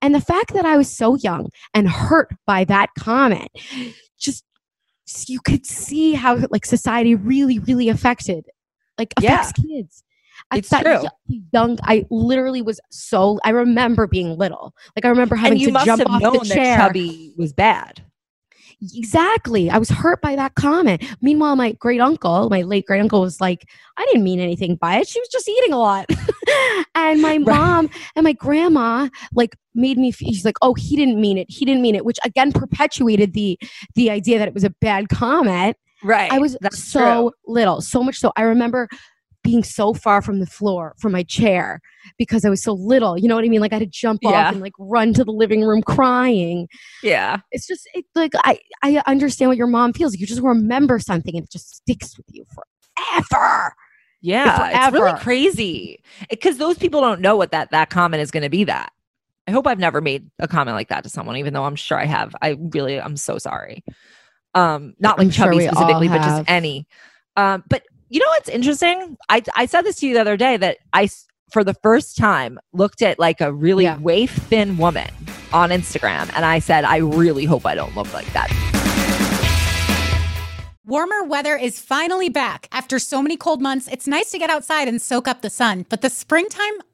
[0.01, 3.49] And the fact that I was so young and hurt by that comment
[4.21, 4.45] just
[5.27, 8.47] you could see how like society really, really affected,
[8.99, 9.77] like affects yeah.
[9.77, 10.05] kids.
[10.51, 11.05] At it's true.
[11.53, 13.39] Young, I literally was so.
[13.45, 14.75] I remember being little.
[14.97, 16.77] Like I remember having to jump off the chair.
[16.77, 18.03] chubby was bad.
[18.95, 19.71] Exactly.
[19.71, 21.05] I was hurt by that comment.
[21.23, 24.97] Meanwhile, my great uncle, my late great uncle, was like, I didn't mean anything by
[24.97, 25.09] it.
[25.09, 26.07] She was just eating a lot.
[26.95, 27.97] and my mom right.
[28.17, 31.47] and my grandma like made me feel, she's like, oh, he didn't mean it.
[31.49, 33.59] He didn't mean it, which again perpetuated the
[33.95, 35.77] the idea that it was a bad comment.
[36.03, 36.31] Right.
[36.31, 37.33] I was That's so true.
[37.55, 38.33] little, so much so.
[38.37, 38.89] I remember
[39.43, 41.81] being so far from the floor from my chair
[42.19, 43.19] because I was so little.
[43.19, 43.61] You know what I mean?
[43.61, 44.31] Like I had to jump Yeah.
[44.49, 46.67] off and like run to the living room crying.
[47.03, 47.39] Yeah.
[47.53, 50.15] It's just it, like I I understand what your mom feels.
[50.17, 53.75] You just remember something and it just sticks with you forever.
[54.23, 58.43] Yeah, it's really crazy because those people don't know what that that comment is going
[58.45, 58.65] to be.
[58.65, 58.91] That
[59.47, 61.99] I hope I've never made a comment like that to someone, even though I'm sure
[61.99, 62.35] I have.
[62.41, 63.85] I really, I'm so sorry.
[64.55, 66.87] Um, not like I'm chubby we all specifically, but just any.
[67.37, 69.17] Um, but you know what's interesting?
[69.29, 71.09] I I said this to you the other day that I
[71.53, 73.99] for the first time looked at like a really Yeah.
[73.99, 75.11] waif thin woman
[75.53, 78.49] on Instagram, and I said, I really hope I don't look like that.
[80.87, 82.69] Warmer weather is finally back.
[82.71, 85.87] After so many cold months, it's nice to get outside and soak up the sun,
[85.89, 86.75] but the springtime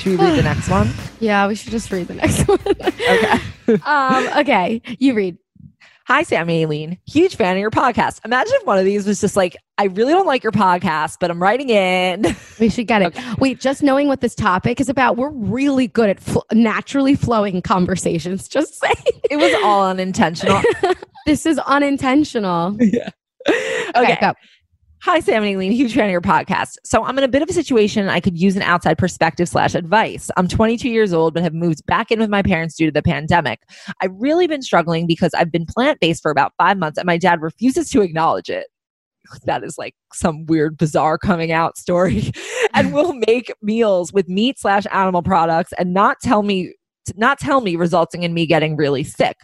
[0.00, 0.90] Should we read the next one?
[1.20, 2.58] Yeah, we should just read the next one.
[2.66, 3.82] Okay.
[3.84, 5.36] um, okay, you read.
[6.06, 6.98] Hi, Sam and Aileen.
[7.06, 8.20] Huge fan of your podcast.
[8.24, 11.30] Imagine if one of these was just like, I really don't like your podcast, but
[11.30, 12.34] I'm writing in.
[12.58, 13.14] We should get it.
[13.38, 17.60] Wait, just knowing what this topic is about, we're really good at fl- naturally flowing
[17.60, 18.48] conversations.
[18.48, 19.20] Just saying.
[19.30, 20.62] It was all unintentional.
[21.26, 22.78] this is unintentional.
[22.80, 23.10] Yeah.
[23.46, 24.18] Okay, Okay.
[24.22, 24.32] go.
[25.02, 25.72] Hi, Sam and Aileen.
[25.72, 26.76] Huge fan of your podcast.
[26.84, 28.10] So I'm in a bit of a situation.
[28.10, 30.30] I could use an outside perspective slash advice.
[30.36, 33.02] I'm 22 years old, but have moved back in with my parents due to the
[33.02, 33.62] pandemic.
[34.02, 37.16] I've really been struggling because I've been plant based for about five months, and my
[37.16, 38.66] dad refuses to acknowledge it.
[39.44, 42.30] That is like some weird, bizarre coming out story,
[42.74, 46.74] and will make meals with meat slash animal products and not tell me,
[47.16, 49.36] not tell me, resulting in me getting really sick.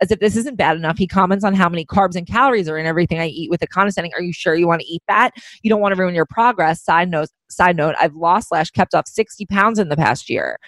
[0.00, 2.76] As if this isn't bad enough, he comments on how many carbs and calories are
[2.78, 5.30] in everything I eat with a condescending, Are you sure you want to eat that?
[5.62, 6.82] You don't want to ruin your progress.
[6.82, 10.58] Side note, side note, I've lost slash kept off 60 pounds in the past year.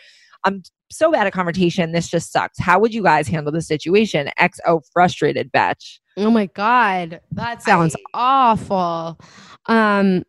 [0.45, 1.93] I'm so bad at conversation.
[1.93, 2.59] This just sucks.
[2.59, 4.31] How would you guys handle the situation?
[4.39, 6.01] XO frustrated batch.
[6.17, 9.19] Oh my god, that sounds awful.
[9.67, 10.23] Um,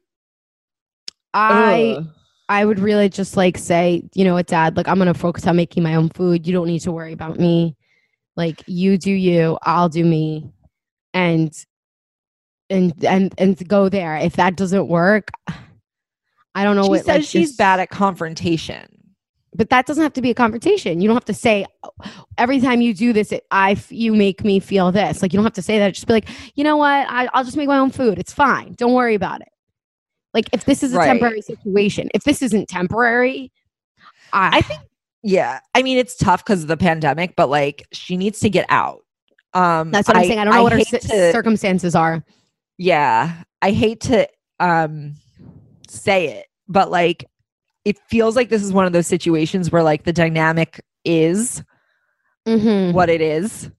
[1.33, 2.07] I Ugh.
[2.49, 5.55] I would really just like say, you know what, Dad, like I'm gonna focus on
[5.55, 6.47] making my own food.
[6.47, 7.75] You don't need to worry about me.
[8.37, 10.49] Like you do you, I'll do me,
[11.13, 11.51] and
[12.69, 14.15] and and and go there.
[14.17, 15.31] If that doesn't work,
[16.55, 16.99] I don't know She what.
[17.05, 18.85] says like, she's this- bad at confrontation.
[19.55, 21.01] but that doesn't have to be a confrontation.
[21.01, 21.89] You don't have to say "Oh,
[22.37, 25.21] every time you do this, it, I f- you make me feel this.
[25.23, 25.95] Like you don't have to say that.
[25.95, 27.07] Just be like, you know what?
[27.09, 28.19] I, I'll just make my own food.
[28.19, 28.73] It's fine.
[28.77, 29.49] Don't worry about it.
[30.35, 31.07] Like if this is a Right.
[31.07, 33.51] temporary situation, if this isn't temporary,
[34.31, 34.81] I, I think,
[35.27, 35.59] yeah.
[35.75, 39.01] I mean, it's tough because of the pandemic, but like she needs to get out.
[39.53, 40.39] Um, that's what I, am saying.
[40.39, 42.23] I don't know what her ci- to- circumstances are.
[42.77, 44.27] yeah i hate to
[44.59, 45.15] um
[45.87, 47.25] say it but like
[47.85, 51.63] it feels like this is one of those situations where like the dynamic is
[52.47, 52.93] Mm-hmm.
[52.93, 53.69] what it is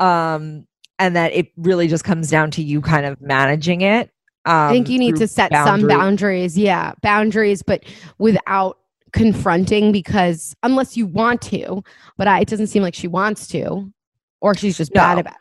[0.00, 0.66] um
[0.98, 4.10] and that it really just comes down to you kind of managing it
[4.46, 6.56] Um, I think you need to set some boundaries.
[6.56, 7.84] Yeah, boundaries, but
[8.18, 8.78] without
[9.12, 11.82] confronting because unless you want to,
[12.16, 13.92] but I, it doesn't seem like she wants to,
[14.40, 15.36] or she's just bad about.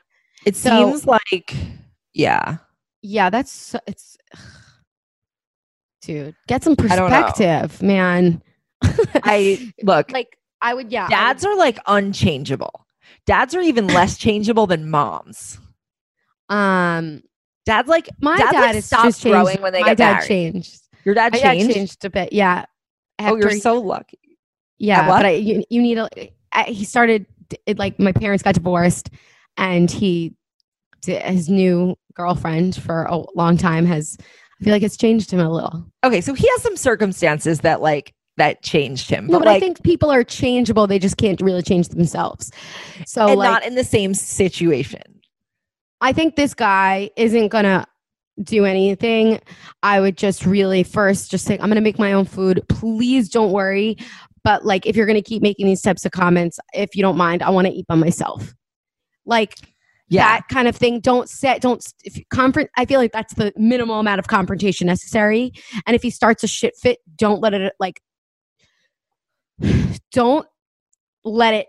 [0.46, 1.56] It So- seems like,
[2.14, 2.58] yeah.
[3.02, 4.18] Yeah, that's so- it's.
[6.02, 8.42] Dude, get some I perspective, man.
[8.84, 10.92] I look, like I would.
[10.92, 12.86] Yeah, I would- dads are like unchangeable.
[13.26, 15.60] Dads are even less changeable than moms.
[16.48, 17.22] Um,
[17.66, 20.28] Dad's like my dads dad like is just growing when they my get dad married.
[20.28, 20.82] changed.
[21.06, 21.68] Your dad changed.
[21.68, 22.34] dad changed a bit.
[22.34, 22.66] Yeah.
[23.20, 24.20] Oh, you're so lucky.
[24.78, 25.18] Yeah, what?
[25.18, 26.10] but I, you, you need a.
[26.52, 27.26] I, he started
[27.66, 29.10] it like my parents got divorced,
[29.58, 30.34] and he
[31.06, 34.18] his new girlfriend for a long time has.
[34.20, 35.86] I feel like it's changed him a little.
[36.04, 39.28] Okay, so he has some circumstances that like that changed him.
[39.28, 40.88] No, but like, I think people are changeable.
[40.88, 42.52] They just can't really change themselves.
[43.06, 45.22] So and like, not in the same situation.
[46.02, 47.86] I think this guy isn't gonna
[48.44, 49.40] do anything.
[49.84, 52.62] I would just really first just say, I'm gonna make my own food.
[52.70, 53.98] Please don't worry.
[54.44, 57.44] But like, if you're gonna keep making these types of comments, if you don't mind,
[57.44, 58.54] I want to eat by myself.
[59.26, 59.56] Like
[60.08, 60.24] Yeah.
[60.24, 61.00] that kind of thing.
[61.02, 61.62] Don't set.
[61.62, 62.70] Don't if you confront.
[62.78, 65.52] I feel like that's the minimal amount of confrontation necessary.
[65.86, 68.02] And if he starts a shit fit, don't let it like.
[70.12, 70.48] Don't
[71.26, 71.68] let it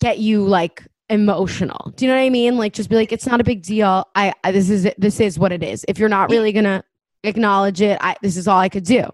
[0.00, 1.92] get you like emotional.
[1.96, 2.56] Do you know what I mean?
[2.56, 4.08] Like just be like it's not a big deal.
[4.14, 5.84] I, I this is this is what it is.
[5.88, 6.82] If you're not really going to
[7.24, 9.04] acknowledge it, I this is all I could do.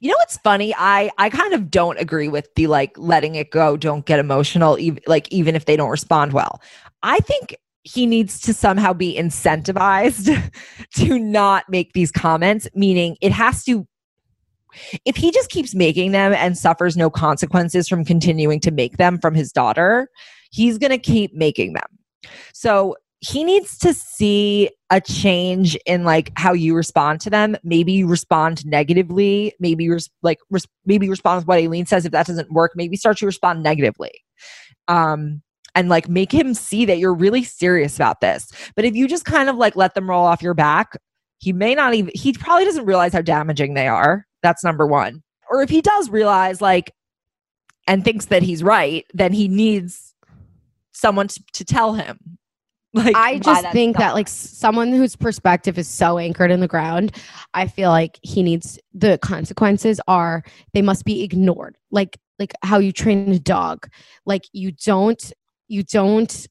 [0.00, 0.74] You know what's funny?
[0.78, 4.78] I I kind of don't agree with the like letting it go, don't get emotional,
[4.78, 6.62] even like even if they don't respond well.
[7.02, 10.52] I think he needs to somehow be incentivized
[10.94, 13.86] to not make these comments, meaning it has to
[15.04, 19.18] if he just keeps making them and suffers no consequences from continuing to make them
[19.18, 20.08] from his daughter,
[20.52, 21.98] he's going to keep making them.
[22.54, 27.56] So he needs to see a change in like how you respond to them.
[27.62, 29.54] Maybe you respond negatively.
[29.60, 32.04] Maybe res- like res- maybe respond with what Aileen says.
[32.04, 34.10] If that doesn't work, maybe start to respond negatively.
[34.88, 35.40] Um,
[35.74, 38.50] and like make him see that you're really serious about this.
[38.74, 40.98] But if you just kind of like let them roll off your back,
[41.38, 42.10] he may not even.
[42.14, 44.26] He probably doesn't realize how damaging they are.
[44.42, 45.22] That's number one.
[45.48, 46.92] Or if he does realize like
[47.86, 50.11] and thinks that he's right, then he needs
[50.92, 52.18] someone to, to tell him.
[52.94, 56.68] Like I just think not- that like someone whose perspective is so anchored in the
[56.68, 57.16] ground,
[57.54, 60.42] I feel like he needs the consequences are
[60.74, 61.78] they must be ignored.
[61.90, 63.88] Like like how you train a dog.
[64.26, 65.32] Like you don't
[65.68, 66.46] you don't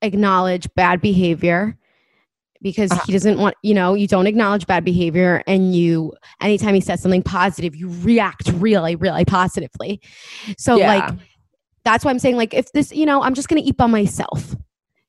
[0.00, 1.76] acknowledge bad behavior
[2.62, 3.02] because Uh-huh.
[3.04, 7.02] he doesn't want, you know, you don't acknowledge bad behavior and you anytime he says
[7.02, 10.00] something positive, you react really really positively.
[10.56, 10.94] So Yeah.
[10.94, 11.18] like
[11.84, 13.86] that's why I'm saying like if this, you know, I'm just going to eat by
[13.86, 14.54] myself.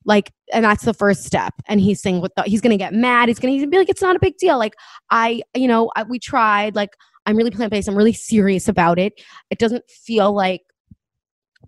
[0.05, 1.53] Like and that's the first step.
[1.67, 3.29] And he's saying what the, he's gonna get mad.
[3.29, 4.57] He's gonna, he's gonna be like it's not a big deal.
[4.57, 4.73] Like
[5.11, 6.95] i you know I, we tried like
[7.27, 7.87] i'm really plant-based.
[7.87, 9.21] I'm really serious about it.
[9.51, 10.61] It doesn't feel like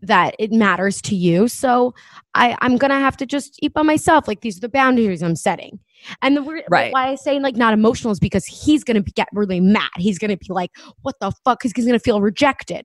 [0.02, 1.48] that it matters to you.
[1.48, 1.94] So
[2.34, 4.28] i i'm gonna have to just eat by myself.
[4.28, 5.80] Like these are the boundaries i'm setting.
[6.24, 6.92] And the Right.
[6.92, 9.92] why i say like not emotional is because he's gonna get really mad.
[9.98, 10.72] He's gonna be like
[11.04, 11.60] what the fuck?
[11.60, 12.84] Because he's gonna feel rejected.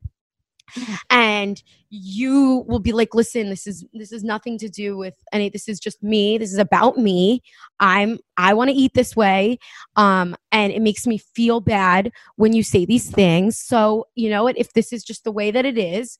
[0.77, 0.95] Mm-hmm.
[1.09, 5.49] And you will be like listen this is this is nothing to do with any
[5.49, 6.37] this is just me.
[6.37, 7.43] This is about me.
[7.81, 9.59] I'm i want to eat this way.
[9.97, 13.59] Um and it makes me feel bad when you say these things.
[13.59, 14.59] So you know what?
[14.59, 16.19] If this is just the way that it is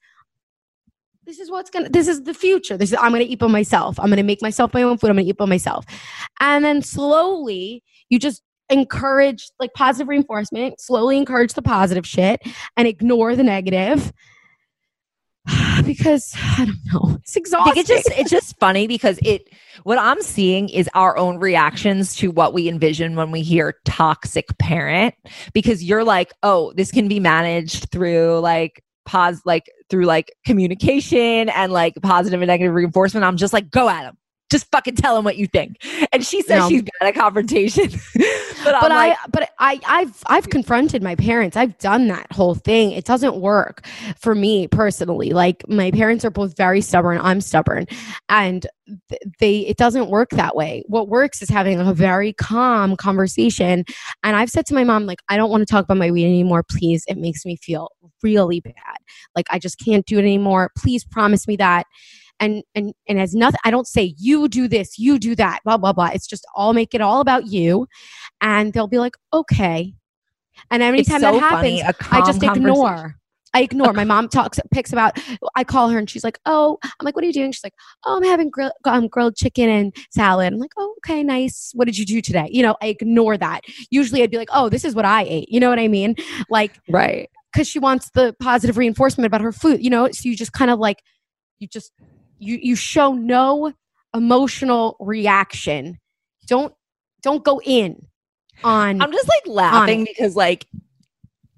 [1.25, 2.79] this is what's gonna this is the future.
[2.79, 4.01] This is i'm gonna eat by myself.
[4.01, 5.11] I'm gonna make myself my own food.
[5.11, 5.85] I'm gonna eat by myself.
[6.41, 12.39] And then slowly you just encourage like positive reinforcement slowly encourage the positive shit
[12.77, 14.13] and ignore the negative
[15.85, 17.17] because I don't know.
[17.23, 17.81] It's exhausting.
[17.81, 19.49] it's just it's just funny because it
[19.85, 24.47] what I'm seeing is our own reactions to what we envision when we hear toxic
[24.59, 25.15] parent
[25.53, 31.49] because you're like, "Oh, this can be managed through like pause like through like communication
[31.49, 34.17] and like positive and negative reinforcement." I'm just like, "Go at him.
[34.51, 35.77] Just fucking tell him what you think."
[36.13, 36.69] And she says No.
[36.69, 37.89] she's bad at confrontation.
[38.65, 41.57] but but like, I but I I've I've confronted my parents.
[41.57, 42.93] I've done that whole thing.
[42.93, 43.87] It doesn't work
[44.17, 45.31] for me personally.
[45.31, 47.19] Like my parents are both very stubborn.
[47.21, 47.87] I'm stubborn.
[48.29, 48.67] And
[49.39, 50.83] they it doesn't work that way.
[50.87, 53.85] What works is having a very calm conversation.
[54.23, 56.25] And I've said to my mom like I don't want to talk about my weed
[56.25, 57.05] anymore, please.
[57.09, 57.91] It makes me feel
[58.23, 58.75] really bad.
[59.37, 60.71] Like I just can't do it anymore.
[60.77, 61.87] Please promise me that.
[62.41, 65.77] And and and as nothing I don't say you do this, you do that, blah
[65.77, 66.11] blah blah.
[66.13, 67.89] It's just all make it all about you
[68.41, 69.95] and they'll be like, okay.
[70.71, 73.17] And every time so that happens, I just ignore.
[73.55, 73.93] I ignore.
[73.93, 75.19] My mom talks, picks about.
[75.57, 77.75] I call her and she's like, "Oh," I'm like, "What are you doing?" She's like,
[78.05, 81.73] "Oh, I'm having grill, um, grilled chicken and salad." I'm like, "Oh, okay, nice.
[81.75, 83.63] What did you do today?" You know, I ignore that.
[83.91, 86.15] Usually, I'd be like, "Oh, this is what I ate." You know what I mean?
[86.51, 87.31] Like, right?
[87.53, 89.83] Because she wants the positive reinforcement about her food.
[89.83, 91.03] You know, so you just kind of like,
[91.59, 91.93] you just
[92.39, 93.73] you you show no
[94.15, 95.99] emotional reaction.
[96.47, 96.75] Don't
[97.23, 98.07] don't go in
[98.65, 99.01] on.
[99.01, 100.67] I'm just like laughing because like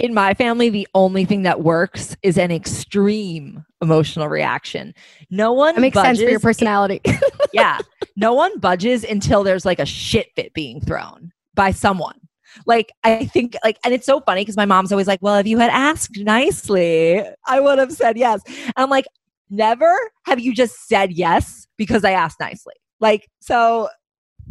[0.01, 4.95] in my family, the only thing that works is an extreme emotional reaction.
[5.31, 7.01] No one that makes sense for your personality.
[7.53, 7.79] yeah.
[8.17, 12.19] No one budges until there's like a shit fit being thrown by someone.
[12.67, 15.47] Like, I think, like, and it's so funny because my mom's always like, well, if
[15.47, 18.43] you had asked nicely, I would have said yes.
[18.47, 19.07] And I'm like,
[19.51, 19.93] never
[20.25, 22.75] have you just said yes because I asked nicely.
[23.01, 23.89] Like, so,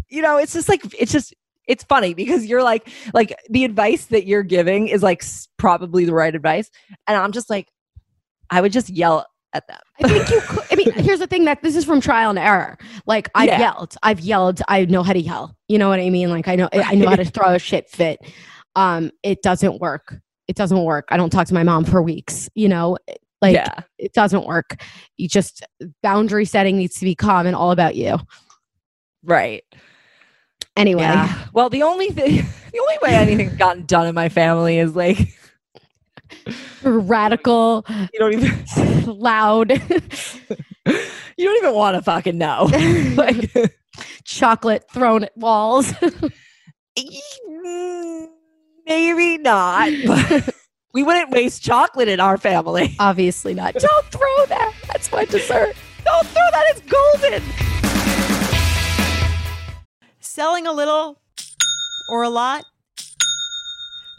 [0.10, 1.34] you know, it's just like, it's just,
[1.70, 5.24] it's funny because you're like like the advice that you're giving is like
[5.58, 6.70] probably the right advice.
[7.08, 7.70] And i'm just like
[8.50, 9.80] i would just yell at them.
[10.04, 12.39] I think you could i mean here's the thing that this is from trial and
[12.39, 12.78] error.
[13.06, 13.60] Like i've yeah.
[13.60, 15.56] yelled i've yelled i know how to yell.
[15.68, 16.30] You know what i mean?
[16.32, 18.20] Like i know i know how to throw a shit fit.
[18.76, 20.20] Um it doesn't work.
[20.47, 21.08] It doesn't work.
[21.12, 22.97] I don't talk to my mom for weeks you know
[23.41, 23.79] like yeah.
[23.97, 24.81] it doesn't work
[25.17, 25.63] you just
[26.03, 28.17] boundary setting needs to be calm and all about you
[29.23, 29.63] right
[30.79, 31.45] Anyway, yeah.
[31.51, 32.35] well, the only thing,
[32.71, 35.37] the only way anything's gotten done in my family is like
[36.83, 38.63] radical, you don't even
[39.19, 39.71] loud.
[39.71, 42.69] you don't even want to fucking know.
[43.15, 43.51] like
[44.23, 45.91] chocolate thrown at walls.
[46.97, 48.27] Mm,
[48.85, 50.55] maybe not, but
[50.93, 52.95] we wouldn't waste chocolate in our family.
[52.99, 53.73] Obviously not.
[53.79, 54.73] Don't throw that.
[54.87, 55.75] That's my dessert.
[56.03, 56.65] Don't throw that.
[56.69, 57.41] It's golden
[60.39, 61.19] selling a little
[62.09, 62.63] or a lot?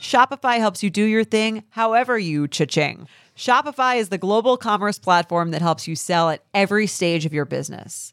[0.03, 3.09] Shopify helps you do your thing however you cha-ching.
[3.37, 7.47] Shopify is the global commerce platform that helps you sell at every stage of your
[7.47, 8.13] business.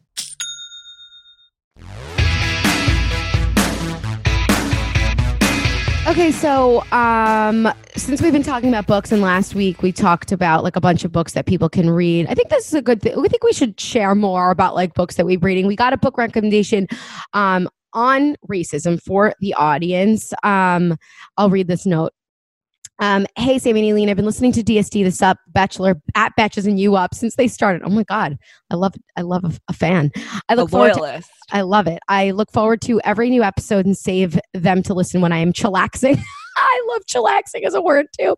[6.11, 10.61] Okay, so um, since we've been talking about books, and last week we talked about
[10.61, 12.27] like a bunch of books that people can read.
[12.27, 13.13] I think this is a good thing.
[13.21, 15.67] We think we should share more about like books that we're reading.
[15.67, 16.89] We got a book recommendation
[17.31, 20.33] um, on racism for the audience.
[20.43, 20.97] Um,
[21.37, 22.11] I'll read this note.
[23.01, 26.67] Um, hey, Sammy and Aileen, I've been listening to DST, This Up, Bachelor at Betches
[26.67, 27.81] and You Up since they started.
[27.83, 28.37] Oh my God.
[28.69, 30.11] I love I love a, a fan.
[30.47, 31.29] I look a forward loyalist.
[31.49, 31.99] To, I love it.
[32.07, 35.51] I look forward to every new episode and save them to listen when I am
[35.51, 36.21] chillaxing.
[36.57, 38.37] I love chillaxing as a word too.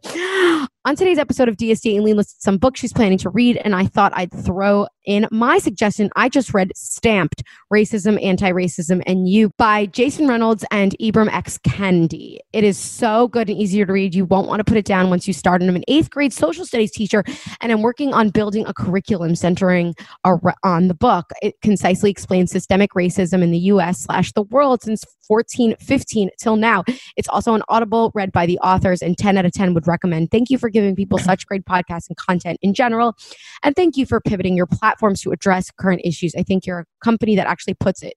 [0.86, 3.86] On today's episode of DST, Aileen listed some books she's planning to read, and I
[3.86, 6.10] thought I'd throw in my suggestion.
[6.18, 11.58] I just read Stamped Racism, Anti Racism, and You by Jason Reynolds and Ibram X.
[11.60, 12.40] Kendi.
[12.52, 14.14] It is so good and easier to read.
[14.14, 15.62] You won't want to put it down once you start.
[15.62, 17.24] And I'm an eighth grade social studies teacher,
[17.62, 21.32] and I'm working on building a curriculum centering on the book.
[21.42, 26.84] It concisely explains systemic racism in the US slash the world since 1415 till now.
[27.16, 30.30] It's also an audible read by the authors, and 10 out of 10 would recommend.
[30.30, 33.16] Thank you for giving people such great podcasts and content in general.
[33.64, 36.36] And thank you for pivoting your platforms to address current issues.
[36.36, 38.16] I think you're a company that actually puts it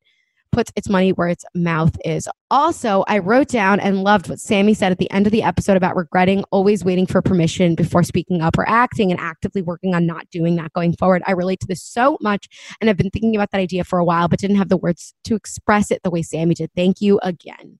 [0.57, 2.27] puts its money where its mouth is.
[2.51, 5.77] Also, I wrote down and loved what Sammy said at the end of the episode
[5.77, 10.07] about regretting always waiting for permission before speaking up or acting and actively working on
[10.07, 11.23] not doing that going forward.
[11.27, 12.49] I relate to this so much
[12.81, 15.13] and I've been thinking about that idea for a while, but didn't have the words
[15.25, 16.71] to express it the way Sammy did.
[16.75, 17.79] Thank you again.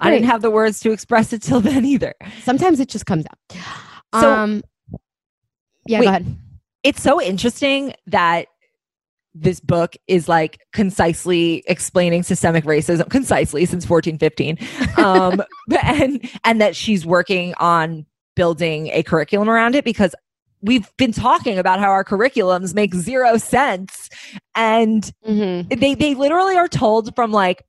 [0.00, 2.14] I didn't have the words to express it till then either.
[2.42, 3.58] Sometimes it just comes out.
[4.20, 4.62] So, um,
[5.86, 6.04] Yeah, Wait.
[6.06, 6.36] go ahead.
[6.82, 8.46] it's so interesting that
[9.34, 14.58] this book is like concisely explaining systemic racism concisely since 1415
[14.98, 15.40] um
[15.84, 20.16] and and that she's working on building a curriculum around it because
[20.62, 24.08] we've been talking about how our curriculums make zero sense
[24.56, 25.78] and Mm-hmm.
[25.78, 27.62] they they literally are told from like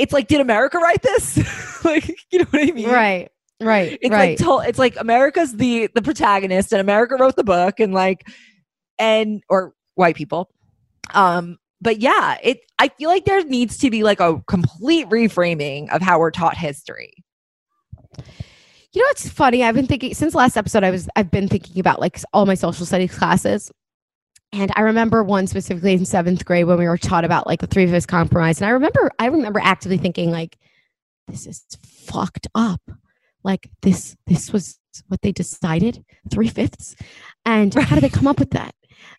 [0.00, 3.28] it's like did america write this like you know what i mean Right.
[3.62, 3.98] Right.
[4.00, 4.30] it's right.
[4.30, 8.26] like told it's like america's the the protagonist and america wrote the book and like
[8.98, 10.50] and or white people
[11.14, 15.88] um but yeah it i feel like there needs to be like a complete reframing
[15.94, 17.12] of how we're taught history
[18.92, 19.62] You know what's funny?
[19.62, 20.82] I've been thinking since last episode.
[20.82, 23.70] I was I've been thinking about like all my social studies classes,
[24.52, 27.66] and I remember one specifically in seventh grade when we were taught about like the
[27.66, 28.60] three fifths compromise.
[28.60, 30.58] And I remember I remember actively thinking like,
[31.28, 32.80] this is fucked up.
[33.42, 34.78] Like this this was
[35.08, 36.96] what they decided three fifths,
[37.46, 38.74] and how did they come up with that?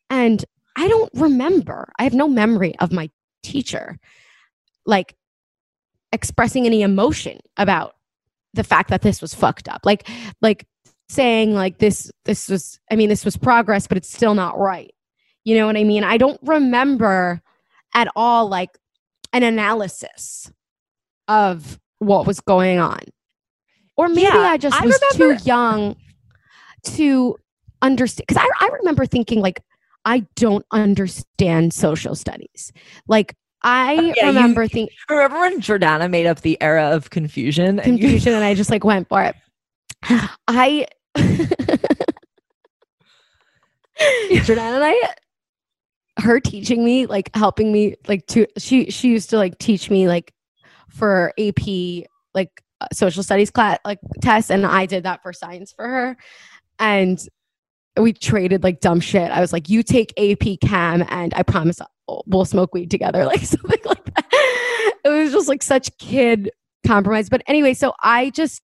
[0.10, 0.44] And
[0.76, 1.92] I don't remember.
[1.98, 3.10] I have no memory of my
[3.42, 3.98] teacher
[4.86, 5.16] like
[6.12, 7.96] expressing any emotion about
[8.54, 10.08] the fact that this was fucked up like
[10.42, 10.68] like
[11.08, 14.94] saying like this this was i mean this was progress but it's still not right
[15.44, 16.04] you know what i mean?
[16.04, 17.42] I don't remember
[17.94, 18.78] at all like
[19.34, 20.52] an analysis
[21.28, 23.00] of what was going on.
[23.98, 25.96] Or maybe Yeah, i just I was remember- too young
[26.96, 27.38] to
[27.82, 29.62] understand because I, I remember thinking like
[30.06, 32.72] i don't understand social studies.
[33.08, 37.80] Like i uh, Yeah, remember thinking remember when jordana made up the era of confusion
[37.80, 39.36] and you- confusion and I just like went for it.
[40.48, 40.88] I
[44.44, 44.96] Jordan and I
[46.22, 50.08] her teaching me like helping me like to she she used to like teach me
[50.08, 50.34] like
[50.90, 51.68] for AP
[52.34, 52.50] like
[52.80, 56.18] uh, social studies class like test and I did that for science for her
[56.80, 57.20] and
[58.00, 59.32] we traded like dumb shit.
[59.32, 61.80] I was like you take AP chem and I promise
[62.26, 64.94] we'll smoke weed together like something like that.
[65.04, 66.52] It was just like such kid
[66.86, 67.30] compromise.
[67.30, 68.62] But anyway, so I just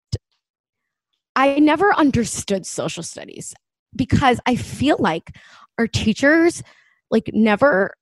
[1.36, 3.53] I never understood social studies
[3.95, 5.36] because I feel like
[5.78, 6.64] our teachers
[7.12, 7.93] like never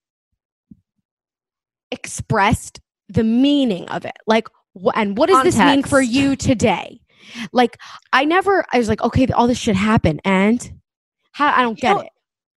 [1.92, 2.80] expressed
[3.10, 4.16] the meaning of it.
[4.28, 4.48] Like
[4.82, 7.00] wh- and what does this mean for you today?
[7.52, 7.78] Like
[8.14, 10.72] I never I was like okay, all this shit happened and
[11.32, 12.10] how I don't get know, it.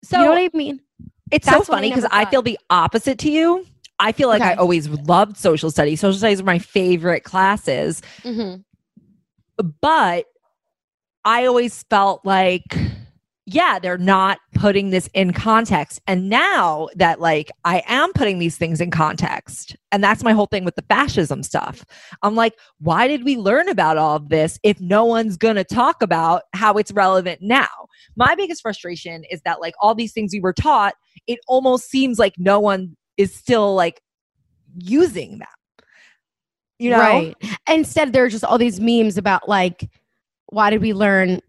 [0.05, 0.80] so you know what I mean?
[1.30, 3.66] It's so That's I funny because I feel the opposite to you.
[4.01, 6.01] I feel like I always loved social studies.
[6.01, 8.61] Social studies were my favorite classes, Mm-hmm.
[9.80, 10.26] but
[11.24, 12.62] I always felt like,
[13.51, 16.03] yeah, they're not putting this in context.
[16.07, 20.46] And now that like I am putting these things in context, and that's my whole
[20.46, 21.82] thing with the fascism stuff.
[22.22, 26.03] I'm like, why did we learn about all of this if no one's gonna talk
[26.03, 27.68] about how it's relevant now?
[28.16, 30.94] My biggest frustration is that like all these things we were taught,
[31.26, 34.03] it almost seems like no one is still like
[34.76, 35.49] using them.
[36.78, 36.99] You know?
[36.99, 37.36] Right.
[37.68, 39.88] Instead, there are just all these memes about like,
[40.51, 41.40] why did we learn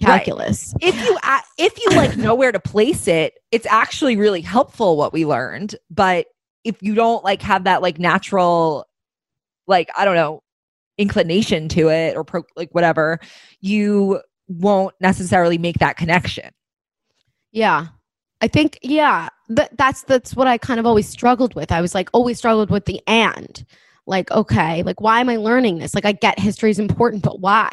[0.00, 0.74] calculus?
[0.80, 1.18] if you
[1.58, 5.76] if you like know where to place it it's actually really helpful what we learned
[5.90, 6.26] but
[6.64, 8.86] if you don't like have that like natural
[9.66, 10.42] like i don't know
[10.98, 13.18] inclination to it or pro- like whatever
[13.60, 16.50] you won't necessarily make that connection
[17.52, 17.86] Yeah.
[18.42, 21.70] I think yeah, th- that's that's what I kind of always struggled with.
[21.70, 23.64] I was like always struggled with the and.
[24.10, 25.94] Like okay, like why am I learning this?
[25.94, 27.70] Like I get history is important, but why?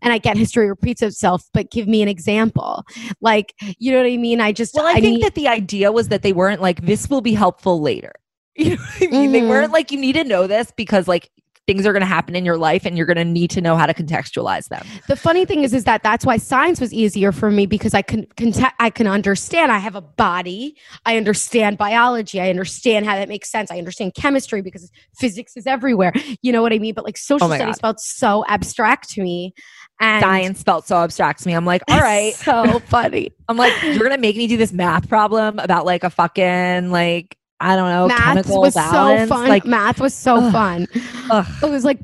[0.00, 2.84] And I get history repeats itself, but give me an example.
[3.20, 4.40] Like, you know what I mean?
[4.40, 7.10] I just well i, think need- that the idea was that they weren't like this
[7.10, 8.12] will be helpful later
[8.56, 9.48] you know what i mean they Mhm.
[9.48, 11.28] weren't like you need to know this because like
[11.66, 13.76] things are going to happen in your life and you're going to need to know
[13.76, 14.84] how to contextualize them.
[15.08, 18.02] The funny thing is is that that's why science was easier for me because i
[18.02, 23.14] can conte- i can understand i have a body i understand biology i understand how
[23.14, 26.12] that makes sense i understand chemistry because physics is everywhere
[26.42, 26.94] you know what i mean?
[26.94, 27.80] But like social Oh studies God.
[27.80, 29.54] felt so abstract to me
[30.00, 31.54] and science felt so abstract to me.
[31.54, 33.32] I'm like all right so funny.
[33.48, 37.36] I'm like, you're gonna make me do this math problem about like a fucking like
[37.60, 39.28] I don't know math was balance.
[39.30, 40.52] so fun Like, math was so ugh.
[40.52, 40.86] fun
[41.30, 41.46] ugh.
[41.62, 41.98] it was like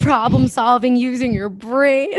[0.00, 2.10] problem solving using your brain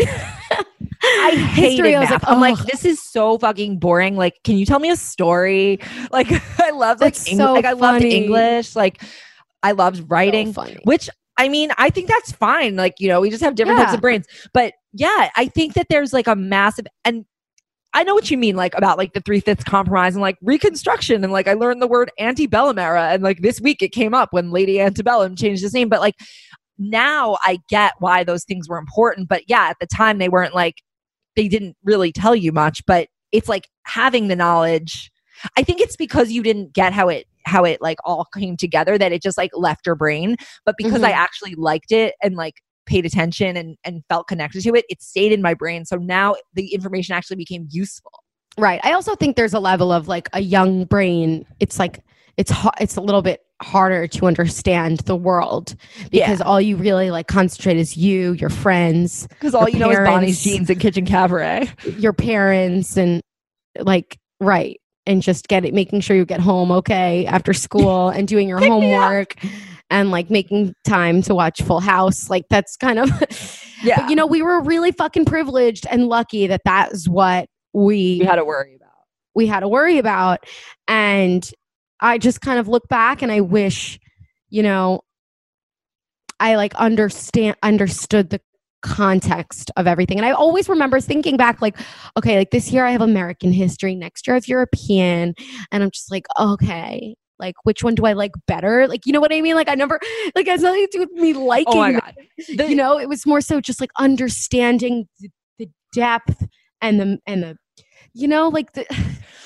[1.04, 2.24] I hated History, I was math.
[2.24, 4.16] like, I'm like, this is so fucking boring.
[4.16, 5.80] Like, can you tell me a story?
[6.12, 6.28] Like,
[6.60, 8.04] I love like Eng- so like I loved.
[8.04, 8.76] English.
[8.76, 9.04] Like,
[9.62, 10.54] I loved writing.
[10.54, 10.78] funny.
[10.86, 11.08] which
[11.38, 12.76] I mean, I think that's fine.
[12.76, 14.26] Like, you know, we just have different types of brains.
[14.54, 17.26] But yeah, I think that there's like a massive and
[17.98, 21.24] I know what you mean, like about like the three fifths compromise and like reconstruction.
[21.24, 23.10] And like I learned the word antebellum era.
[23.10, 25.90] And like this week it came up when Lady Antebellum changed his name.
[25.90, 26.14] But like
[26.78, 29.28] now I get why those things were important.
[29.28, 30.76] But yeah, at the time they weren't like
[31.36, 32.86] they didn't really tell you much.
[32.86, 35.10] But it's like having the knowledge.
[35.58, 39.00] I think it's because you didn't get how it how it like all came together
[39.00, 40.36] that it just like left your brain.
[40.68, 41.16] But because I Mhm.
[41.16, 45.32] actually liked it and like paid attention and and felt connected to it, it stayed
[45.32, 45.86] in my brain.
[45.86, 48.12] So now the information actually became useful.
[48.58, 48.80] Right.
[48.84, 51.46] I also think there's a level of like a young brain.
[51.60, 52.00] It's like
[52.38, 55.76] it's it's a little bit harder to understand the world
[56.12, 59.98] because all you really like concentrate is you, your friends, Because all you know is
[60.00, 61.70] Bonnie's jeans and kitchen cabaret.
[61.98, 63.22] your parents, and
[63.80, 68.28] like right, and just get it, making sure you get home okay after school and
[68.28, 69.02] doing your Pick me up.
[69.04, 69.36] homework.
[69.90, 73.10] And like making time to watch Full House, like that's kind of,
[73.84, 74.02] Yeah.
[74.02, 78.18] But you know, we were really fucking privileged and lucky that that is what we
[78.20, 78.90] We had to worry about.
[79.36, 80.46] we had to worry about.
[80.88, 81.50] And
[82.02, 84.00] I just kind of look back and I wish,
[84.50, 85.02] you know,
[86.40, 88.42] I like understand understood the
[88.82, 90.18] context of everything.
[90.18, 91.78] And I always remember thinking back like,
[92.18, 95.34] okay, like this year I have American history, next year I have European.
[95.72, 97.16] And I'm just like, okay.
[97.40, 98.88] Like which one do I like better?
[98.88, 99.56] Like you know what I mean?
[99.56, 100.00] Like I never
[100.36, 101.74] like it has nothing to do with me liking.
[101.74, 102.16] Oh my god.
[102.48, 105.30] you know, it was more so just like understanding the,
[105.60, 106.46] the depth
[106.82, 107.58] and the and the
[108.14, 108.86] you know like the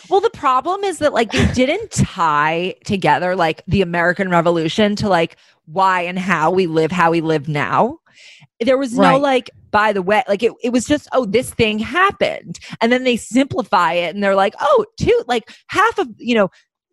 [0.10, 5.08] Well, the problem is that like they didn't tie together like the American Revolution to
[5.08, 5.38] like
[5.68, 8.00] why and how we live how we live now.
[8.60, 9.22] There was no Right.
[9.22, 12.60] like, by the way, like it, it was just, oh, this thing happened.
[12.82, 16.50] And then they simplify it and they're like, oh, two, like half of, you know,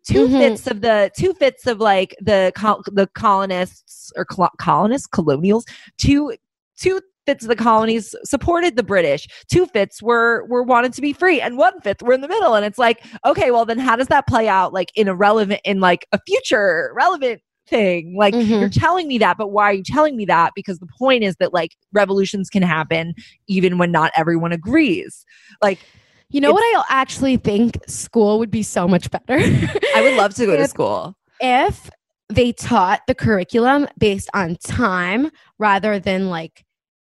[0.09, 0.37] 2 Mhm.
[0.37, 5.65] fifths of the two fifths of like the col- the colonists or col- colonists, colonials,
[5.97, 6.33] two
[6.79, 9.27] two fifths of the colonies supported the British.
[9.51, 12.55] Two fifths were were wanted to be free, and one fifth were in the middle.
[12.55, 15.61] And it's like, okay, well then how does that play out like in a relevant
[15.63, 18.15] in like a future relevant thing?
[18.17, 20.53] Like you're telling me that, but why are you telling me that?
[20.55, 23.13] Because the point is that like revolutions can happen
[23.47, 25.23] even when not everyone agrees.
[25.61, 25.79] Like
[26.31, 29.37] You know what I actually think school would be so much better?
[29.95, 31.15] I would love to go to school.
[31.41, 31.89] if
[32.29, 36.63] they taught the curriculum based on time rather than like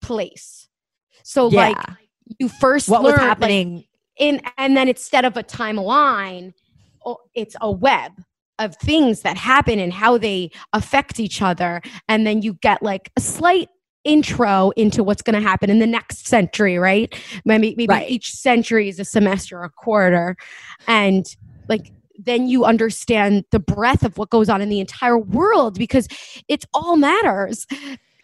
[0.00, 0.68] place.
[1.24, 1.76] So like
[2.38, 3.84] you first What was learn, like, happening
[4.16, 6.52] in and then instead of a timeline,
[7.34, 8.12] it's a web
[8.60, 13.10] of things that happen and how they affect each other and then you get like
[13.16, 13.68] a slight
[14.04, 18.10] intro into what's going to happen in the next century right maybe maybe Right.
[18.10, 20.36] each century is a semester or a quarter
[20.88, 21.26] and
[21.68, 26.06] like then you understand the breadth of what goes on in the entire world because
[26.48, 27.66] it's all matters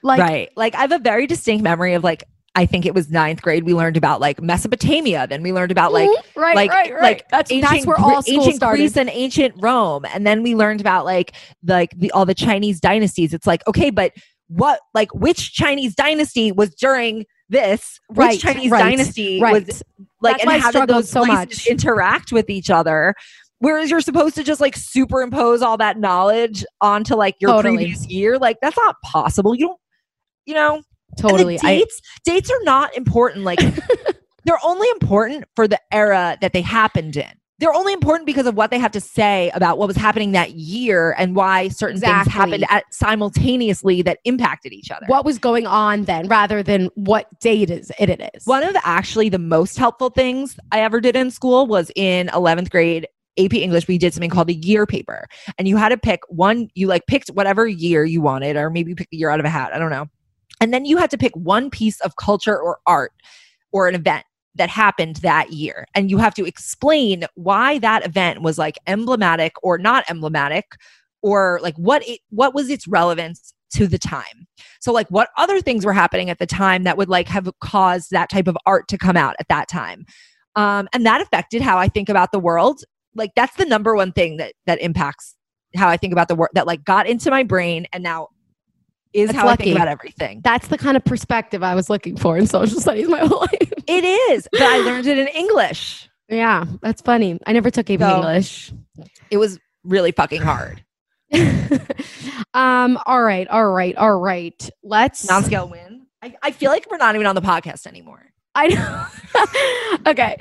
[0.02, 0.50] like right.
[0.56, 2.22] Like I have a very distinct memory of like
[2.54, 3.64] I think it was ninth grade.
[3.64, 5.26] We learned about like Mesopotamia.
[5.26, 6.14] Then we learned about like Mhm.
[6.36, 10.04] right like right right like that's that's where all ancient started Greece and ancient Rome.
[10.14, 11.32] And then we learned about like
[11.66, 13.34] like the all the Chinese dynasties.
[13.34, 14.12] It's like okay, but
[14.49, 17.99] what like which Chinese dynasty was during this?
[18.09, 19.53] Which Right, Chinese right, dynasty right.
[19.66, 19.82] was
[20.20, 21.66] like That's and how did those so places much.
[21.66, 23.14] interact with each other?
[23.59, 27.76] Whereas you're supposed to just like superimpose all that knowledge onto like your Totally.
[27.76, 28.38] previous year.
[28.38, 29.55] Like that's not possible.
[29.55, 29.80] You don't
[30.47, 30.82] you know
[31.18, 33.59] totally the I- dates dates are not important like
[34.44, 38.54] they're only important for the era that they happened in they're only important because of
[38.54, 42.26] what they have to say about what was happening that year and why certain things
[42.26, 47.26] happened at simultaneously that impacted each other what was going on then rather than what
[47.40, 51.16] date is it, it is one of actually the most helpful things i ever did
[51.16, 53.07] in school was in 11th grade
[53.38, 55.28] AP English, we did something called the year paper.
[55.59, 58.90] And you had to pick one, you like picked whatever year you wanted, or maybe
[58.90, 59.74] you picked the year out of a hat.
[59.74, 60.07] I don't know.
[60.61, 63.12] And then you had to pick one piece of culture or art
[63.72, 64.24] or an event
[64.57, 65.86] that happened that year.
[65.94, 70.72] And you have to explain why that event was like emblematic or not emblematic,
[71.22, 74.46] or like what it what was its relevance to the time.
[74.80, 78.11] So like what other things were happening at the time that would like have caused
[78.11, 80.07] that type of art to come out at that time.
[80.54, 82.83] Um, and that affected how I think about the world.
[83.14, 85.34] Like that's the number one thing that that impacts
[85.74, 88.28] how I think about the world that like got into my brain and now
[89.17, 89.64] is That's how I lucky.
[89.64, 90.41] think about everything.
[90.45, 93.72] that's the kind of perspective i was looking for in social studies my whole life
[93.88, 96.09] It is, but I learned it in English.
[96.29, 98.72] yeah that's funny i never took ap So- english
[99.30, 100.84] It was really fucking hard.
[102.55, 106.07] um all right all right all right let's Non-scale win.
[106.22, 108.22] I, I feel like we're not even on the podcast anymore.
[108.55, 109.07] I know.
[110.11, 110.37] okay.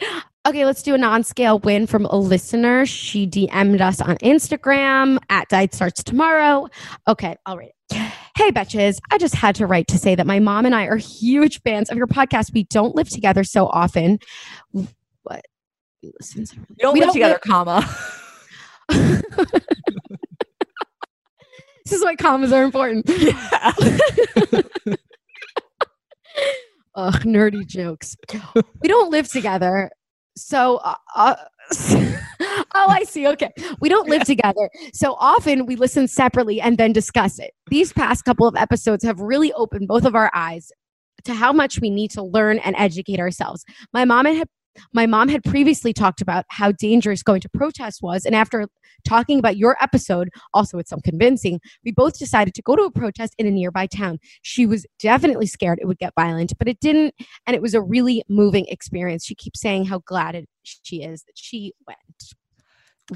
[0.47, 2.85] Okay, let's do a non-scale win from a listener.
[2.85, 6.69] She DM'd us on Instagram at Diet Starts Tomorrow.
[7.07, 8.04] Okay, I'll read it.
[8.35, 8.99] Hey, betches.
[9.11, 11.89] I just had to write to say that my mom and I are huge fans
[11.89, 12.53] of your podcast.
[12.53, 14.19] We don't live together so often.
[14.71, 15.45] What?
[16.03, 17.97] We listen We don't We live don't together, live- comma.
[21.85, 23.07] This is why commas are important.
[23.07, 23.71] Yeah.
[26.95, 28.15] Ugh, nerdy jokes.
[28.81, 29.91] we don't live together
[30.35, 31.35] so uh, uh,
[32.75, 33.27] oh i see.
[33.27, 33.51] Okay.
[33.79, 34.69] We don't live together.
[34.93, 37.53] So often we listen separately and then discuss it.
[37.67, 40.71] These past couple of episodes have really opened both of our eyes
[41.23, 43.65] to how much we need to learn and educate ourselves.
[43.93, 44.37] My mom and
[44.93, 48.67] my mom had previously talked about how dangerous going to protest was and after
[49.05, 52.91] talking about your episode also with some convincing we both decided to go to a
[52.91, 56.79] protest in a nearby town she was definitely scared it would get violent but it
[56.79, 57.13] didn't
[57.45, 61.23] and it was a really moving experience she keeps saying how glad it, she is
[61.23, 61.99] that she went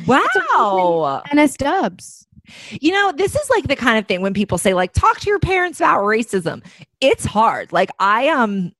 [0.06, 1.24] Wow.
[1.34, 2.28] ns dubs
[2.82, 5.30] You know, this is like the kind of thing when people say like talk to
[5.30, 6.64] your parents about racism.
[7.02, 7.72] It's hard.
[7.72, 8.72] Like I um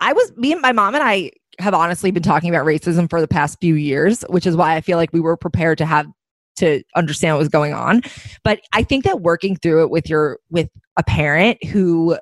[0.00, 3.20] I was me and my mom and I have honestly been talking about racism for
[3.20, 6.06] the past few years, which is why I feel like we were prepared to have
[6.56, 8.02] to understand what was going on.
[8.44, 12.18] But I think that working through it with your with a parent who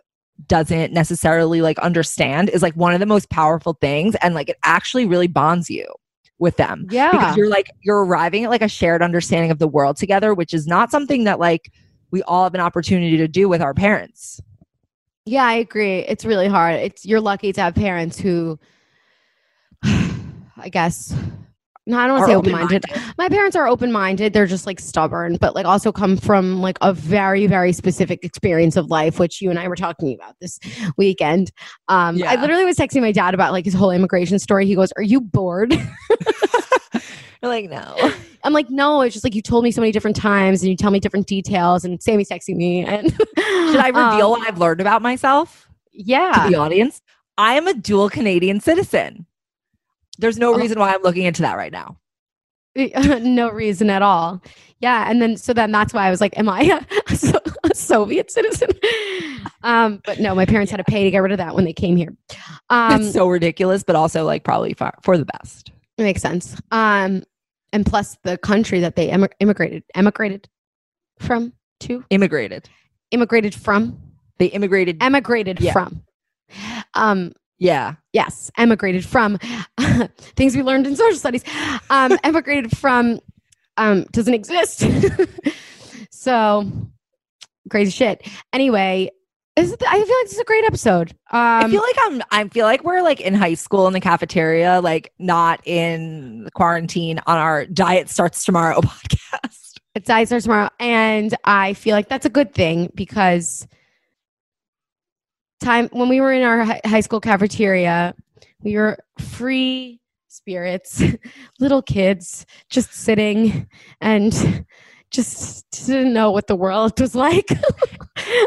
[0.47, 4.59] doesn't necessarily like understand is like one of the most powerful things and like it
[4.65, 5.87] actually really bonds you
[6.39, 9.67] with them yeah because you're like you're arriving at like a shared understanding of the
[9.67, 11.73] world together which is not something that like
[12.11, 14.39] we all have an opportunity to do with our parents
[15.27, 15.99] Yeah, I agree.
[15.99, 16.77] It's really hard.
[16.77, 18.59] It's you're lucky to have parents who
[20.57, 21.15] I guess
[21.89, 22.85] no, I don't want to say open minded.
[23.17, 24.33] My parents are open minded.
[24.33, 28.77] They're just like stubborn, but like also come from like a very, very specific experience
[28.77, 30.59] of life, which you and I were talking about this
[30.97, 31.53] weekend.
[31.87, 34.67] Um, I literally was texting my dad about like his whole immigration story.
[34.67, 35.79] He goes, Are you bored?
[37.43, 37.95] like no
[38.43, 40.77] I'm like, no, it's just like you told me so many different times and you
[40.77, 44.59] tell me different details and Sammy's texting me and should i reveal Um, what i've
[44.59, 46.45] learned about myself yeah.
[46.45, 47.03] to the audience
[47.39, 49.27] i am a dual canadian citizen
[50.19, 50.59] there's no Oh.
[50.59, 51.97] reason why i'm looking into that right now
[52.77, 54.43] no reason at all.
[54.81, 56.61] Yeah, and then so then that's why I was like, "Am I
[57.09, 58.69] a, So- a Soviet citizen?"
[59.63, 61.73] Um, but no, my parents had to pay to get rid of that when they
[61.73, 62.15] came here.
[62.69, 66.61] Um, it's so ridiculous but also like probably for, for the best it makes sense.
[66.71, 67.23] Um,
[67.73, 70.49] and plus the country that they emi- immigrated, emigrated
[71.19, 72.69] from to, immigrated
[73.11, 73.99] immigrated from,
[74.39, 75.73] they immigrated emigrated Yeah.
[75.73, 76.03] from.
[76.95, 79.39] Um, yeah yes, emigrated from
[80.19, 81.45] things we learned in social studies.
[81.91, 83.21] Um, emigrated from
[83.77, 84.85] um, doesn't exist.
[86.11, 86.71] so
[87.71, 88.27] crazy shit.
[88.55, 89.11] Anyway,
[89.55, 91.11] is, I feel like this is a great episode.
[91.31, 94.01] Um, I feel like I'm I feel like we're like in high school in the
[94.01, 99.79] cafeteria, like not in quarantine on our diet starts tomorrow podcast.
[99.95, 103.67] it's Diet Starts tomorrow, and I feel like that's a good thing because
[105.61, 108.15] time when we were in our high school cafeteria,
[108.63, 111.03] we were free spirits,
[111.61, 113.69] little kids, just sitting
[114.01, 114.65] and
[115.11, 117.49] just didn't know what the world was like.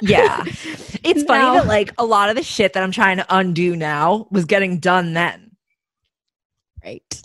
[0.01, 0.43] Yeah.
[0.45, 1.53] It's funny No.
[1.53, 4.79] that like a lot of the shit that I'm trying to undo now was getting
[4.79, 5.51] done then.
[6.83, 7.21] right.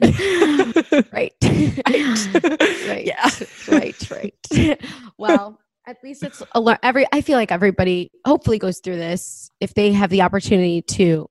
[1.12, 1.32] right.
[1.42, 3.06] right.
[3.06, 3.30] Yeah.
[3.68, 4.80] right, right.
[5.16, 6.80] well, at least it's a lot.
[6.82, 7.06] every.
[7.12, 11.28] I feel like everybody hopefully goes through this if they have the opportunity to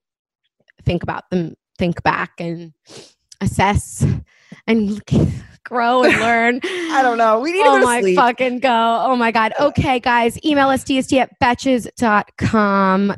[0.86, 2.74] think about them, think back and
[3.42, 4.06] assess
[4.68, 5.02] and
[5.64, 6.60] grow and learn.
[6.64, 7.40] I don't know.
[7.40, 8.16] We need to oh go to my sleep.
[8.16, 9.04] fucking go.
[9.06, 9.54] Oh my God.
[9.60, 13.14] Okay, guys, email us dst at betches.com.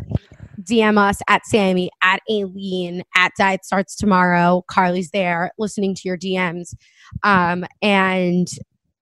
[0.62, 4.64] DM us at Sammy, at Aileen, at Diet Starts Tomorrow.
[4.68, 6.74] Carly's there listening to your DMs.
[7.24, 8.48] Um, and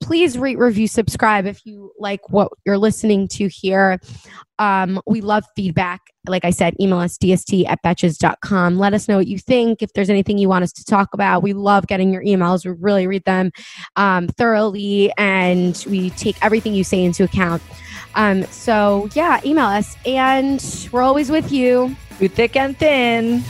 [0.03, 3.99] please rate, review, subscribe if you like what you're listening to here.
[4.59, 6.01] Um, we love feedback.
[6.27, 8.77] Like I said, email us dst at betches.com.
[8.77, 9.81] Let us know what you think.
[9.81, 12.65] If there's anything you want us to talk about, we love getting your emails.
[12.65, 13.51] We really read them
[13.95, 17.63] um, thoroughly and we take everything you say into account.
[18.15, 21.95] Um, so, yeah, email us and we're always with you.
[22.17, 23.43] Through thick and thin.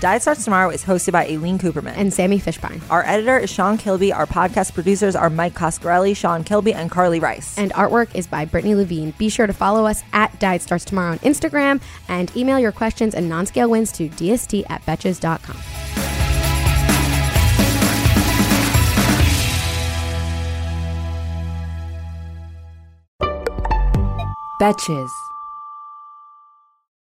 [0.00, 1.94] Diet Starts Tomorrow is hosted by Aileen Kuperman.
[1.96, 2.80] And Sammy Fishbein.
[2.88, 4.12] Our editor is Sean Kilby.
[4.12, 7.58] Our podcast producers are Mike Coscarelli, Sean Kilby, and Carly Rice.
[7.58, 9.12] And artwork is by Brittany Levine.
[9.18, 13.14] Be sure to follow us at Diet Starts Tomorrow on Instagram and email your questions
[13.14, 15.56] and non scale wins to dst at betches.com.
[24.60, 25.27] Betches.